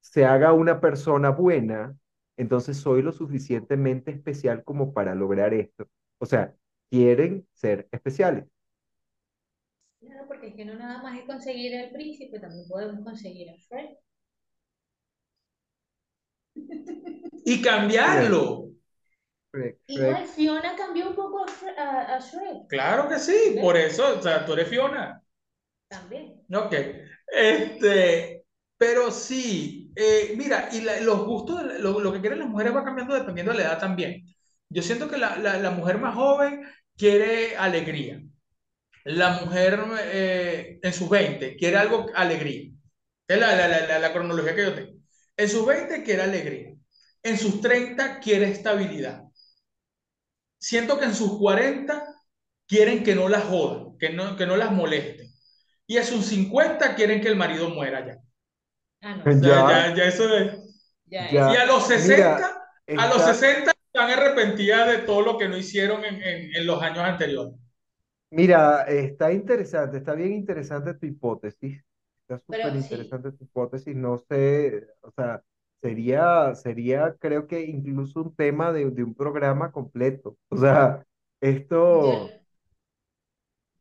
se 0.00 0.24
haga 0.24 0.52
una 0.52 0.80
persona 0.80 1.30
buena, 1.30 1.96
entonces 2.36 2.76
soy 2.76 3.02
lo 3.02 3.12
suficientemente 3.12 4.10
especial 4.10 4.64
como 4.64 4.92
para 4.92 5.14
lograr 5.14 5.54
esto. 5.54 5.88
O 6.18 6.26
sea, 6.26 6.54
quieren 6.90 7.46
ser 7.54 7.88
especiales. 7.92 8.46
Claro, 10.06 10.26
porque 10.28 10.48
es 10.48 10.54
que 10.54 10.64
no 10.64 10.74
nada 10.74 11.02
más 11.02 11.18
es 11.18 11.24
conseguir 11.26 11.74
al 11.76 11.90
príncipe, 11.90 12.38
también 12.38 12.68
podemos 12.68 13.02
conseguir 13.04 13.50
a 13.50 13.54
Fred. 13.68 13.90
Y 17.44 17.60
cambiarlo. 17.62 18.70
Shrek, 19.52 19.78
Igual 19.86 20.24
Shrek. 20.24 20.34
Fiona 20.34 20.76
cambió 20.76 21.08
un 21.10 21.14
poco 21.14 21.44
a, 21.44 21.82
a, 21.82 22.16
a 22.16 22.18
Shrek 22.20 22.66
Claro 22.68 23.08
que 23.08 23.18
sí, 23.18 23.56
por 23.60 23.76
eso, 23.76 24.18
o 24.18 24.22
sea, 24.22 24.44
tú 24.44 24.52
eres 24.54 24.68
Fiona. 24.68 25.22
también. 25.88 26.40
Ok. 26.54 26.74
Este, 27.32 28.44
pero 28.76 29.10
sí, 29.10 29.92
eh, 29.96 30.34
mira, 30.36 30.68
y 30.72 30.80
la- 30.82 31.00
los 31.00 31.24
gustos, 31.24 31.62
de 31.62 31.74
la- 31.74 31.78
lo, 31.78 32.00
lo 32.00 32.12
que 32.12 32.20
quieren 32.20 32.38
las 32.40 32.48
mujeres 32.48 32.74
va 32.74 32.84
cambiando 32.84 33.14
dependiendo 33.14 33.52
de 33.52 33.58
la 33.58 33.64
edad 33.64 33.78
también. 33.80 34.24
Yo 34.68 34.82
siento 34.82 35.08
que 35.08 35.18
la, 35.18 35.36
la, 35.36 35.58
la 35.58 35.70
mujer 35.70 35.98
más 35.98 36.14
joven 36.14 36.62
quiere 36.96 37.56
alegría. 37.56 38.20
La 39.04 39.30
mujer 39.40 39.80
eh, 40.02 40.78
en 40.82 40.92
sus 40.92 41.08
20 41.10 41.56
quiere 41.56 41.76
algo, 41.76 42.06
alegría. 42.14 42.70
Es 43.28 43.38
la, 43.38 43.54
la, 43.56 43.68
la, 43.68 43.86
la, 43.86 43.98
la 43.98 44.12
cronología 44.12 44.54
que 44.54 44.62
yo 44.64 44.74
tengo. 44.74 44.92
En 45.36 45.48
sus 45.48 45.66
20 45.66 46.02
quiere 46.02 46.22
alegría. 46.22 46.74
En 47.22 47.38
sus 47.38 47.60
30 47.60 48.20
quiere 48.20 48.50
estabilidad. 48.50 49.22
Siento 50.58 50.98
que 50.98 51.04
en 51.06 51.14
sus 51.14 51.38
40 51.38 52.04
quieren 52.66 53.02
que 53.04 53.14
no 53.14 53.28
las 53.28 53.44
jodan, 53.44 53.96
que 53.98 54.10
no, 54.10 54.36
que 54.36 54.46
no 54.46 54.56
las 54.56 54.72
molesten. 54.72 55.28
Y 55.86 55.98
en 55.98 56.04
sus 56.04 56.26
50 56.26 56.94
quieren 56.94 57.20
que 57.20 57.28
el 57.28 57.36
marido 57.36 57.68
muera 57.68 58.06
ya. 58.06 58.16
Ah, 59.02 59.16
no, 59.16 59.24
O 59.30 59.34
sea, 59.34 59.40
Ya. 59.40 59.88
ya, 59.90 59.94
ya 59.96 60.04
eso 60.04 60.34
es. 60.36 60.52
ya, 61.06 61.30
Ya. 61.30 61.52
Y 61.52 61.56
a 61.56 61.66
los 61.66 61.88
Mira, 61.88 61.98
60, 62.00 62.62
a 62.96 63.06
los 63.08 63.16
está- 63.18 63.34
60 63.34 63.72
están 63.86 64.10
arrepentidas 64.10 64.88
de 64.88 64.98
todo 64.98 65.20
lo 65.22 65.38
que 65.38 65.48
no 65.48 65.56
hicieron 65.56 66.04
en, 66.04 66.22
en, 66.22 66.54
en 66.56 66.66
los 66.66 66.82
años 66.82 67.00
anteriores. 67.00 67.54
Mira, 68.34 68.82
está 68.82 69.32
interesante, 69.32 69.98
está 69.98 70.14
bien 70.14 70.32
interesante 70.32 70.94
tu 70.94 71.06
hipótesis. 71.06 71.82
Está 72.22 72.38
súper 72.40 72.72
sí. 72.72 72.78
interesante 72.78 73.32
tu 73.32 73.44
hipótesis. 73.44 73.94
No 73.94 74.18
sé, 74.18 74.86
o 75.02 75.10
sea, 75.12 75.42
sería, 75.80 76.54
sería, 76.54 77.14
creo 77.20 77.46
que 77.46 77.62
incluso 77.64 78.22
un 78.22 78.34
tema 78.34 78.72
de, 78.72 78.90
de 78.90 79.04
un 79.04 79.14
programa 79.14 79.70
completo. 79.70 80.36
O 80.48 80.56
sea, 80.56 81.04
esto, 81.40 82.28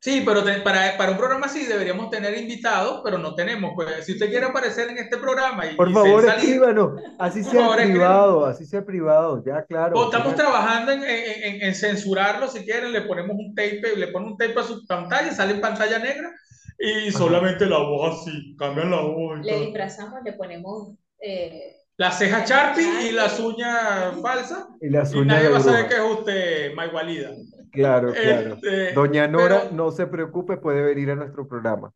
Sí, 0.03 0.21
pero 0.25 0.43
te- 0.43 0.59
para, 0.59 0.97
para 0.97 1.11
un 1.13 1.17
programa 1.17 1.45
así 1.45 1.65
deberíamos 1.65 2.09
tener 2.09 2.37
invitados, 2.37 2.99
pero 3.05 3.17
no 3.17 3.35
tenemos. 3.35 3.71
Pues 3.73 4.05
si 4.05 4.11
usted 4.11 4.29
quiere 4.29 4.47
aparecer 4.47 4.89
en 4.89 4.97
este 4.97 5.15
programa 5.15 5.65
y, 5.65 5.75
por 5.77 5.89
y 5.89 5.93
favor, 5.93 6.25
salir, 6.25 6.43
escríbanos, 6.43 7.01
así 7.17 7.41
sea 7.41 7.61
favor, 7.61 7.77
privado, 7.77 8.45
así 8.45 8.65
sea 8.65 8.83
privado, 8.85 9.41
ya 9.45 9.63
claro. 9.63 9.97
o 9.97 10.03
estamos 10.11 10.35
trabajando 10.35 10.91
en, 10.91 11.05
en- 11.05 11.43
en- 11.55 11.61
en 11.61 11.73
censurarlo, 11.75 12.49
si 12.49 12.65
quieren, 12.65 12.91
le 12.91 13.03
ponemos 13.03 13.37
un 13.39 13.55
tape, 13.55 13.95
le 13.95 14.09
ponen 14.09 14.31
un 14.33 14.37
tape 14.37 14.59
a 14.59 14.63
su 14.63 14.85
pantalla, 14.85 15.31
sale 15.31 15.53
en 15.53 15.61
pantalla 15.61 15.99
negra 15.99 16.33
y 16.77 17.07
Ajá. 17.07 17.17
solamente 17.19 17.65
la 17.65 17.77
voz 17.77 18.19
así, 18.27 18.57
cambian 18.59 18.91
la 18.91 18.99
voz 18.99 19.39
y 19.39 19.43
le 19.43 19.51
todo. 19.53 19.61
disfrazamos, 19.61 20.19
le 20.25 20.33
ponemos 20.33 20.89
eh, 21.21 21.77
Las 21.95 22.17
cejas 22.17 22.49
Sharpie 22.49 23.07
y 23.07 23.11
las 23.13 23.39
uñas 23.39 24.15
falsas 24.21 24.65
Y 24.81 24.89
las 24.89 25.13
y 25.13 25.21
nadie 25.21 25.47
va 25.47 25.59
a 25.59 25.61
saber 25.61 25.87
que 25.87 25.95
es 25.95 26.01
usted, 26.01 26.73
Maigualida. 26.73 27.29
Claro, 27.73 28.13
claro. 28.13 28.53
Este, 28.55 28.93
Doña 28.93 29.27
Nora, 29.27 29.61
pero- 29.63 29.73
no 29.75 29.91
se 29.91 30.07
preocupe, 30.07 30.57
puede 30.57 30.81
venir 30.83 31.11
a 31.11 31.15
nuestro 31.15 31.47
programa. 31.47 31.91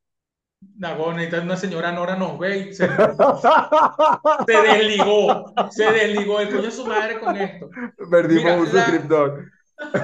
Ahorita 0.81 1.39
una 1.41 1.55
señora 1.55 1.91
Nora 1.91 2.15
nos 2.15 2.39
ve 2.39 2.57
y 2.57 2.73
se, 2.73 2.87
se 4.47 4.61
desligó, 4.61 5.53
se 5.69 5.91
desligó 5.91 6.39
el 6.39 6.49
coño 6.49 6.61
de 6.63 6.71
su 6.71 6.85
madre 6.85 7.19
con 7.19 7.37
esto. 7.37 7.69
Perdimos 8.09 8.43
Mira, 8.43 8.57
un 8.57 8.65
la- 8.65 8.71
suscriptor. 8.71 9.51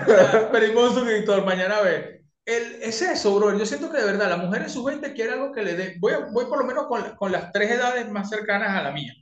Ya, 0.08 0.52
Perdimos 0.52 0.90
un 0.92 0.96
suscriptor, 1.00 1.44
mañana 1.46 1.78
a 1.78 1.82
ver. 1.82 2.22
El, 2.46 2.84
es 2.84 3.02
eso, 3.02 3.36
bro. 3.36 3.58
Yo 3.58 3.66
siento 3.66 3.90
que 3.92 3.98
de 3.98 4.06
verdad 4.06 4.30
la 4.30 4.38
mujer 4.38 4.62
en 4.64 4.70
sus 4.70 4.84
20 4.86 5.14
quiere 5.14 5.32
algo 5.34 5.52
que 5.52 5.64
le 5.64 5.76
dé. 5.76 5.96
Voy, 6.00 6.14
voy 6.32 6.46
por 6.46 6.60
lo 6.60 6.66
menos 6.66 6.86
con, 6.88 7.02
la- 7.02 7.16
con 7.16 7.32
las 7.32 7.52
tres 7.52 7.72
edades 7.72 8.10
más 8.12 8.30
cercanas 8.30 8.78
a 8.78 8.84
la 8.84 8.92
mía, 8.92 9.14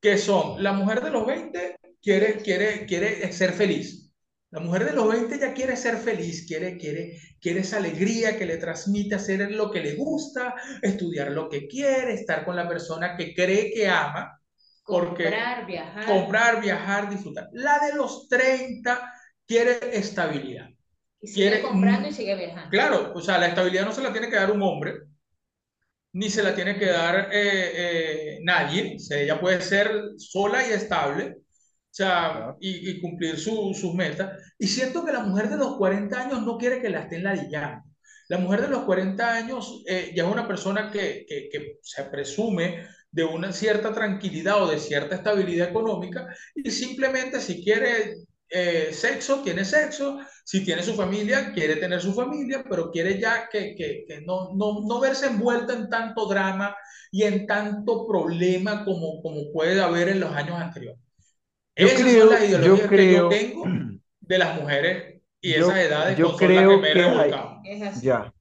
que 0.00 0.16
son 0.18 0.62
la 0.62 0.72
mujer 0.72 1.02
de 1.02 1.10
los 1.10 1.26
20 1.26 1.76
quiere, 2.00 2.36
quiere, 2.36 2.86
quiere 2.86 3.32
ser 3.32 3.52
feliz. 3.52 4.07
La 4.50 4.60
mujer 4.60 4.84
de 4.86 4.92
los 4.92 5.06
20 5.08 5.38
ya 5.38 5.52
quiere 5.52 5.76
ser 5.76 5.96
feliz, 5.98 6.46
quiere, 6.46 6.78
quiere, 6.78 7.18
quiere 7.40 7.60
esa 7.60 7.76
alegría 7.76 8.38
que 8.38 8.46
le 8.46 8.56
transmite 8.56 9.14
hacer 9.14 9.50
lo 9.50 9.70
que 9.70 9.80
le 9.80 9.94
gusta, 9.94 10.54
estudiar 10.80 11.30
lo 11.32 11.48
que 11.50 11.68
quiere, 11.68 12.14
estar 12.14 12.44
con 12.46 12.56
la 12.56 12.66
persona 12.66 13.14
que 13.16 13.34
cree 13.34 13.70
que 13.74 13.88
ama, 13.88 14.40
Porque- 14.84 15.24
comprar, 15.24 15.66
viajar. 15.66 16.06
comprar, 16.06 16.60
viajar, 16.62 17.10
disfrutar. 17.10 17.48
La 17.52 17.78
de 17.78 17.94
los 17.94 18.26
30 18.28 19.12
quiere 19.46 19.78
estabilidad. 19.92 20.68
y 21.20 21.26
sigue 21.28 21.48
quiere- 21.50 21.62
comprando 21.62 22.08
y 22.08 22.12
sigue 22.12 22.36
viajando. 22.36 22.70
Claro, 22.70 23.12
o 23.14 23.20
sea, 23.20 23.38
la 23.38 23.48
estabilidad 23.48 23.84
no 23.84 23.90
se 23.92 24.02
la 24.02 24.12
tiene 24.12 24.30
que 24.30 24.36
dar 24.36 24.52
un 24.52 24.62
hombre, 24.62 24.94
ni 26.12 26.30
se 26.30 26.42
la 26.44 26.54
tiene 26.54 26.78
que 26.78 26.86
dar 26.86 27.28
eh, 27.32 27.72
eh, 27.74 28.38
nadie. 28.42 28.94
O 28.96 28.98
sea, 29.00 29.18
ella 29.18 29.40
puede 29.40 29.60
ser 29.60 29.90
sola 30.16 30.66
y 30.66 30.70
estable, 30.72 31.38
o 31.90 31.94
sea, 31.94 32.30
Claro. 32.30 32.56
y, 32.60 32.90
y 32.90 33.00
cumplir 33.00 33.38
su- 33.38 33.74
sus 33.74 33.94
metas. 33.94 34.40
Y 34.58 34.66
siento 34.68 35.04
que 35.04 35.12
la 35.12 35.20
mujer 35.20 35.48
de 35.48 35.56
los 35.56 35.76
40 35.76 36.22
años 36.22 36.42
no 36.42 36.58
quiere 36.58 36.80
que 36.80 36.90
la 36.90 37.00
estén 37.02 37.24
ladillando. 37.24 37.84
La 38.28 38.38
mujer 38.38 38.62
de 38.62 38.68
los 38.68 38.84
40 38.84 39.34
años 39.34 39.82
eh, 39.86 40.12
ya 40.14 40.24
es 40.26 40.32
una 40.32 40.46
persona 40.46 40.90
que, 40.90 41.24
que, 41.28 41.48
que 41.50 41.78
se 41.82 42.04
presume 42.04 42.86
de 43.10 43.24
una 43.24 43.52
cierta 43.52 43.92
tranquilidad 43.94 44.62
o 44.62 44.66
de 44.70 44.78
cierta 44.78 45.14
estabilidad 45.16 45.68
económica 45.70 46.26
y 46.54 46.70
simplemente 46.70 47.40
si 47.40 47.64
quiere 47.64 48.14
eh, 48.50 48.90
sexo, 48.92 49.42
tiene 49.42 49.64
sexo, 49.64 50.18
si 50.44 50.64
tiene 50.64 50.82
su 50.82 50.94
familia, 50.94 51.52
quiere 51.52 51.76
tener 51.76 52.00
su 52.02 52.14
familia, 52.14 52.64
pero 52.68 52.90
quiere 52.90 53.18
ya 53.18 53.48
que, 53.50 53.74
que, 53.74 54.04
que 54.06 54.20
no, 54.22 54.54
no, 54.54 54.80
no 54.86 55.00
verse 55.00 55.26
envuelta 55.26 55.72
en 55.74 55.88
tanto 55.88 56.26
drama 56.28 56.76
y 57.10 57.22
en 57.24 57.46
tanto 57.46 58.06
problema 58.06 58.84
como, 58.84 59.22
como 59.22 59.52
puede 59.52 59.80
haber 59.80 60.08
en 60.10 60.20
los 60.20 60.34
años 60.34 60.60
anteriores. 60.60 61.00
Yo 61.78 61.86
Esas 61.88 62.02
creo, 62.02 62.28
son 62.28 62.30
las 62.30 62.40
yo 62.42 62.48
ideologías 62.50 62.90
que 62.90 62.96
yo 63.12 63.28
creo, 63.28 63.28
tengo 63.28 63.64
de 64.20 64.38
las 64.38 64.60
mujeres 64.60 65.22
y 65.40 65.54
Yo- 65.54 65.68
esas 65.68 65.78
edades 65.78 66.18
yo 66.18 66.36
creo 66.36 66.68
que 66.68 66.76
me 66.82 66.88
he 66.90 66.92
que 66.92 67.00
hay-. 67.02 67.30
Es 67.64 68.02
ya, 68.02 68.34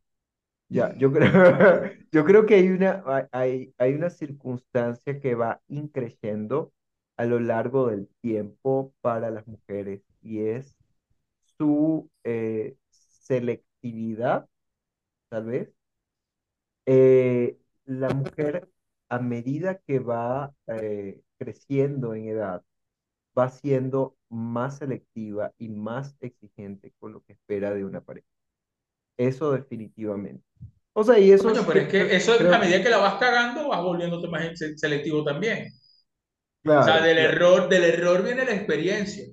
ya, 0.69 0.95
yo 0.97 1.11
creo, 1.13 1.31
yo 2.11 2.25
creo 2.25 2.45
que 2.45 2.55
hay 2.55 2.69
una, 2.69 3.03
hay, 3.31 3.73
hay 3.77 3.93
una 3.95 4.09
circunstancia 4.09 5.19
que 5.19 5.35
va 5.35 5.61
increciendo 5.67 6.73
a 7.17 7.25
lo 7.25 7.39
largo 7.39 7.87
del 7.89 8.07
tiempo 8.21 8.93
para 9.01 9.31
las 9.31 9.47
mujeres 9.47 10.01
y 10.21 10.41
es 10.41 10.75
su 11.57 12.09
eh, 12.23 12.75
selectividad, 12.89 14.47
tal 15.29 15.45
vez. 15.45 15.69
Eh, 16.85 17.57
la 17.85 18.09
mujer, 18.09 18.69
a 19.09 19.19
medida 19.19 19.77
que 19.79 19.99
va 19.99 20.53
eh, 20.67 21.21
creciendo 21.37 22.13
en 22.15 22.25
edad, 22.29 22.63
va 23.37 23.49
siendo 23.49 24.15
más 24.29 24.77
selectiva 24.79 25.53
y 25.57 25.69
más 25.69 26.15
exigente 26.21 26.93
con 26.99 27.13
lo 27.13 27.21
que 27.23 27.33
espera 27.33 27.73
de 27.73 27.85
una 27.85 28.01
pareja. 28.01 28.27
Eso 29.17 29.51
definitivamente. 29.53 30.43
O 30.93 31.03
sea, 31.03 31.19
y 31.19 31.31
eso 31.31 31.47
Coño, 31.47 31.63
pero 31.67 31.79
es 31.81 31.87
que 31.89 32.15
eso 32.15 32.37
creo- 32.37 32.53
a 32.55 32.59
medida 32.59 32.81
que 32.83 32.89
la 32.89 32.97
vas 32.97 33.15
cagando, 33.19 33.67
vas 33.69 33.81
volviéndote 33.81 34.27
más 34.27 34.57
se- 34.57 34.77
selectivo 34.77 35.23
también. 35.23 35.67
O 36.75 36.81
sea, 36.81 37.01
claro, 37.01 37.01
del 37.01 37.17
claro. 37.17 37.19
error, 37.19 37.67
del 37.69 37.83
error 37.83 38.23
viene 38.23 38.45
la 38.45 38.53
experiencia. 38.53 39.25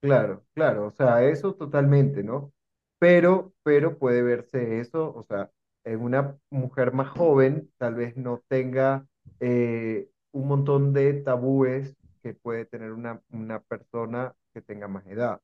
Claro, 0.00 0.44
claro, 0.54 0.86
o 0.86 0.90
sea, 0.92 1.22
eso 1.24 1.54
totalmente, 1.54 2.22
¿no? 2.22 2.52
Pero, 2.98 3.52
pero 3.62 3.98
puede 3.98 4.22
verse 4.22 4.80
eso, 4.80 5.12
o 5.14 5.22
sea, 5.24 5.50
en 5.84 6.00
una 6.00 6.38
mujer 6.50 6.92
más 6.92 7.08
joven 7.10 7.70
tal 7.78 7.94
vez 7.96 8.16
no 8.16 8.42
tenga 8.48 9.06
eh, 9.40 10.08
un 10.32 10.48
montón 10.48 10.92
de 10.94 11.14
tabúes 11.14 11.96
que 12.20 12.34
puede 12.34 12.64
tener 12.66 12.92
una, 12.92 13.20
una 13.30 13.60
persona 13.60 14.34
que 14.54 14.62
tenga 14.62 14.88
más 14.88 15.06
edad. 15.06 15.40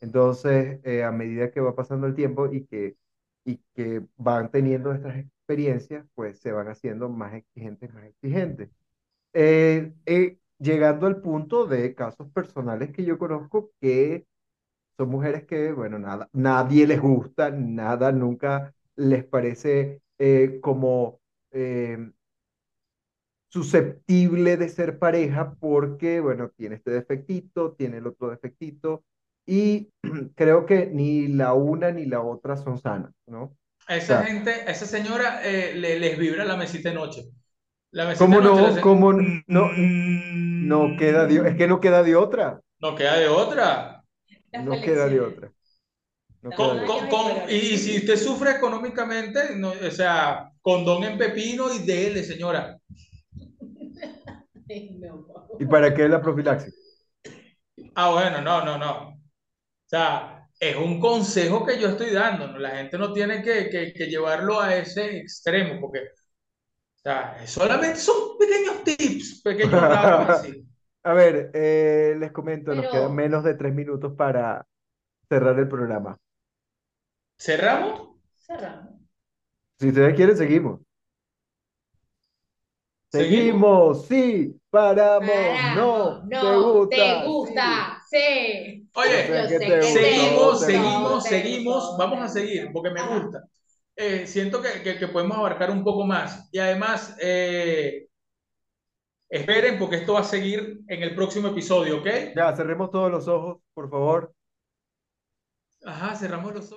Entonces, 0.00 0.80
eh, 0.84 1.04
a 1.04 1.12
medida 1.12 1.50
que 1.50 1.60
va 1.60 1.74
pasando 1.74 2.06
el 2.06 2.14
tiempo 2.14 2.52
y 2.52 2.66
que, 2.66 2.96
y 3.44 3.58
que 3.74 4.02
van 4.16 4.50
teniendo 4.50 4.92
estas 4.92 5.16
experiencias, 5.18 6.06
pues 6.14 6.38
se 6.40 6.52
van 6.52 6.68
haciendo 6.68 7.08
más 7.08 7.34
exigentes, 7.34 7.92
más 7.94 8.04
exigentes. 8.04 8.70
Eh, 9.34 9.92
eh, 10.06 10.38
llegando 10.58 11.06
al 11.06 11.20
punto 11.20 11.66
de 11.66 11.94
casos 11.94 12.30
personales 12.32 12.92
que 12.92 13.04
yo 13.04 13.18
conozco 13.18 13.70
que 13.80 14.26
son 14.96 15.10
mujeres 15.10 15.44
que, 15.46 15.72
bueno, 15.72 15.98
nada, 15.98 16.28
nadie 16.32 16.86
les 16.86 17.00
gusta, 17.00 17.50
nada, 17.50 18.12
nunca 18.12 18.74
les 18.96 19.24
parece 19.24 20.02
eh, 20.18 20.58
como 20.62 21.20
eh, 21.52 21.98
susceptible 23.48 24.56
de 24.56 24.68
ser 24.68 24.98
pareja 24.98 25.54
porque, 25.60 26.20
bueno, 26.20 26.50
tiene 26.56 26.76
este 26.76 26.90
defectito, 26.90 27.72
tiene 27.74 27.98
el 27.98 28.06
otro 28.06 28.30
defectito 28.30 29.04
y 29.46 29.90
creo 30.36 30.66
que 30.66 30.86
ni 30.86 31.28
la 31.28 31.54
una 31.54 31.90
ni 31.92 32.06
la 32.06 32.22
otra 32.22 32.56
son 32.56 32.78
sanas, 32.78 33.12
¿no? 33.26 33.56
A 33.88 33.96
O 33.98 34.02
esa 34.02 34.16
sea, 34.16 34.26
gente, 34.26 34.50
a 34.52 34.70
esa 34.74 34.86
señora 34.86 35.28
eh, 35.44 35.74
le- 35.74 35.98
les 36.00 36.18
vibra 36.18 36.44
la 36.44 36.56
mesita 36.56 36.88
de 36.90 36.94
noche. 36.96 37.20
La 37.92 38.06
mesita 38.06 38.24
¿cómo 38.24 38.36
de 38.36 38.42
noche 38.42 38.66
no? 38.66 38.66
hace, 38.66 38.80
¿Cómo 38.80 39.12
no? 39.12 39.70
No 39.76 40.96
queda 40.96 41.26
de, 41.26 41.48
es 41.48 41.56
que 41.56 41.66
no 41.68 41.80
queda 41.80 42.02
de 42.02 42.16
otra, 42.16 42.60
No 42.80 42.94
queda 42.94 43.18
de 43.18 43.28
otra. 43.28 44.02
Las 44.52 44.66
no 44.66 44.80
queda 44.80 45.08
de 45.08 45.20
otra. 45.20 45.52
No 46.42 46.50
Las 46.50 46.58
queda 46.58 46.68
Con- 46.68 46.78
de 46.78 46.80
años 46.84 46.96
otra. 46.96 47.08
con- 47.08 47.08
con- 47.08 47.50
y, 47.50 47.54
y 47.74 47.78
si 47.78 47.96
usted 47.98 48.16
sufre 48.16 48.52
económicamente, 48.52 49.56
no, 49.56 49.70
o 49.70 49.90
sea, 49.90 50.50
condón 50.62 51.04
en 51.04 51.18
pepino 51.18 51.72
y 51.74 51.80
dele, 51.80 52.22
señora. 52.24 52.76
¿Y 54.68 55.66
para 55.66 55.94
qué 55.94 56.08
la 56.08 56.20
profilaxis? 56.20 56.74
Ah, 57.94 58.10
bueno, 58.10 58.40
no, 58.40 58.64
no, 58.64 58.78
no. 58.78 59.08
O 59.10 59.18
sea, 59.88 60.48
es 60.58 60.76
un 60.76 60.98
consejo 61.00 61.64
que 61.64 61.78
yo 61.80 61.88
estoy 61.88 62.10
dando, 62.12 62.48
¿no? 62.48 62.58
La 62.58 62.70
gente 62.76 62.98
no 62.98 63.12
tiene 63.12 63.42
que, 63.42 63.68
que- 63.70 63.92
que 63.92 64.06
llevarlo 64.06 64.60
a 64.60 64.74
ese 64.76 65.18
extremo, 65.18 65.80
porque, 65.80 66.00
o 66.00 66.98
sea, 67.02 67.46
solamente 67.46 67.98
son 68.00 68.36
pequeños 68.38 68.84
tips, 68.84 69.42
pequeños 69.42 69.82
así. 69.82 70.62
A 71.04 71.12
ver, 71.12 71.52
eh, 71.54 72.16
les 72.18 72.32
comento, 72.32 72.74
nos 72.74 72.86
Pero- 72.86 72.90
quedan 72.90 73.14
menos 73.14 73.44
de 73.44 73.54
tres 73.54 73.72
minutos 73.72 74.14
para 74.16 74.66
cerrar 75.28 75.56
el 75.58 75.68
programa. 75.68 76.18
¿Cerramos? 77.38 78.16
Cerramos. 78.34 78.94
Si 79.78 79.88
ustedes 79.88 80.14
quieren, 80.16 80.36
seguimos. 80.36 80.80
¿Seguimos? 83.16 84.06
Sí, 84.06 84.60
paramos, 84.70 85.62
Paramos. 85.62 86.22
no, 86.28 86.36
te 86.38 86.56
gusta, 86.56 87.04
te 87.14 87.26
sí. 87.40 87.46
gusta, 87.46 88.02
sí. 88.10 88.88
Oye, 88.94 89.08
Yo 89.10 89.22
sé 89.22 89.46
que 89.48 89.60
sé 89.60 89.66
te 89.66 89.80
que 89.80 89.86
gusta, 89.86 90.22
Seguimos, 90.22 90.64
seguimos, 90.64 91.28
seguimos, 91.28 91.96
vamos 91.98 92.20
a 92.22 92.28
seguir, 92.28 92.70
porque 92.72 92.90
me 92.90 93.02
gusta. 93.02 93.44
Eh, 93.96 94.26
siento 94.26 94.60
que, 94.62 94.82
que- 94.82 94.98
que 94.98 95.08
podemos 95.08 95.36
abarcar 95.38 95.70
un 95.70 95.82
poco 95.84 96.04
más. 96.04 96.48
Y 96.52 96.58
además, 96.58 97.16
eh, 97.20 98.08
esperen, 99.28 99.78
porque 99.78 99.96
esto 99.96 100.14
va 100.14 100.20
a 100.20 100.24
seguir 100.24 100.80
en 100.88 101.02
el 101.04 101.14
próximo 101.14 101.48
episodio, 101.48 101.98
¿ok? 101.98 102.06
Ya, 102.34 102.54
cerremos 102.54 102.90
todos 102.92 103.10
los 103.10 103.26
ojos, 103.28 103.58
por 103.74 103.90
favor. 103.90 104.32
Ajá, 105.84 106.14
cerramos 106.16 106.52
los 106.54 106.66
ojos. 106.66 106.74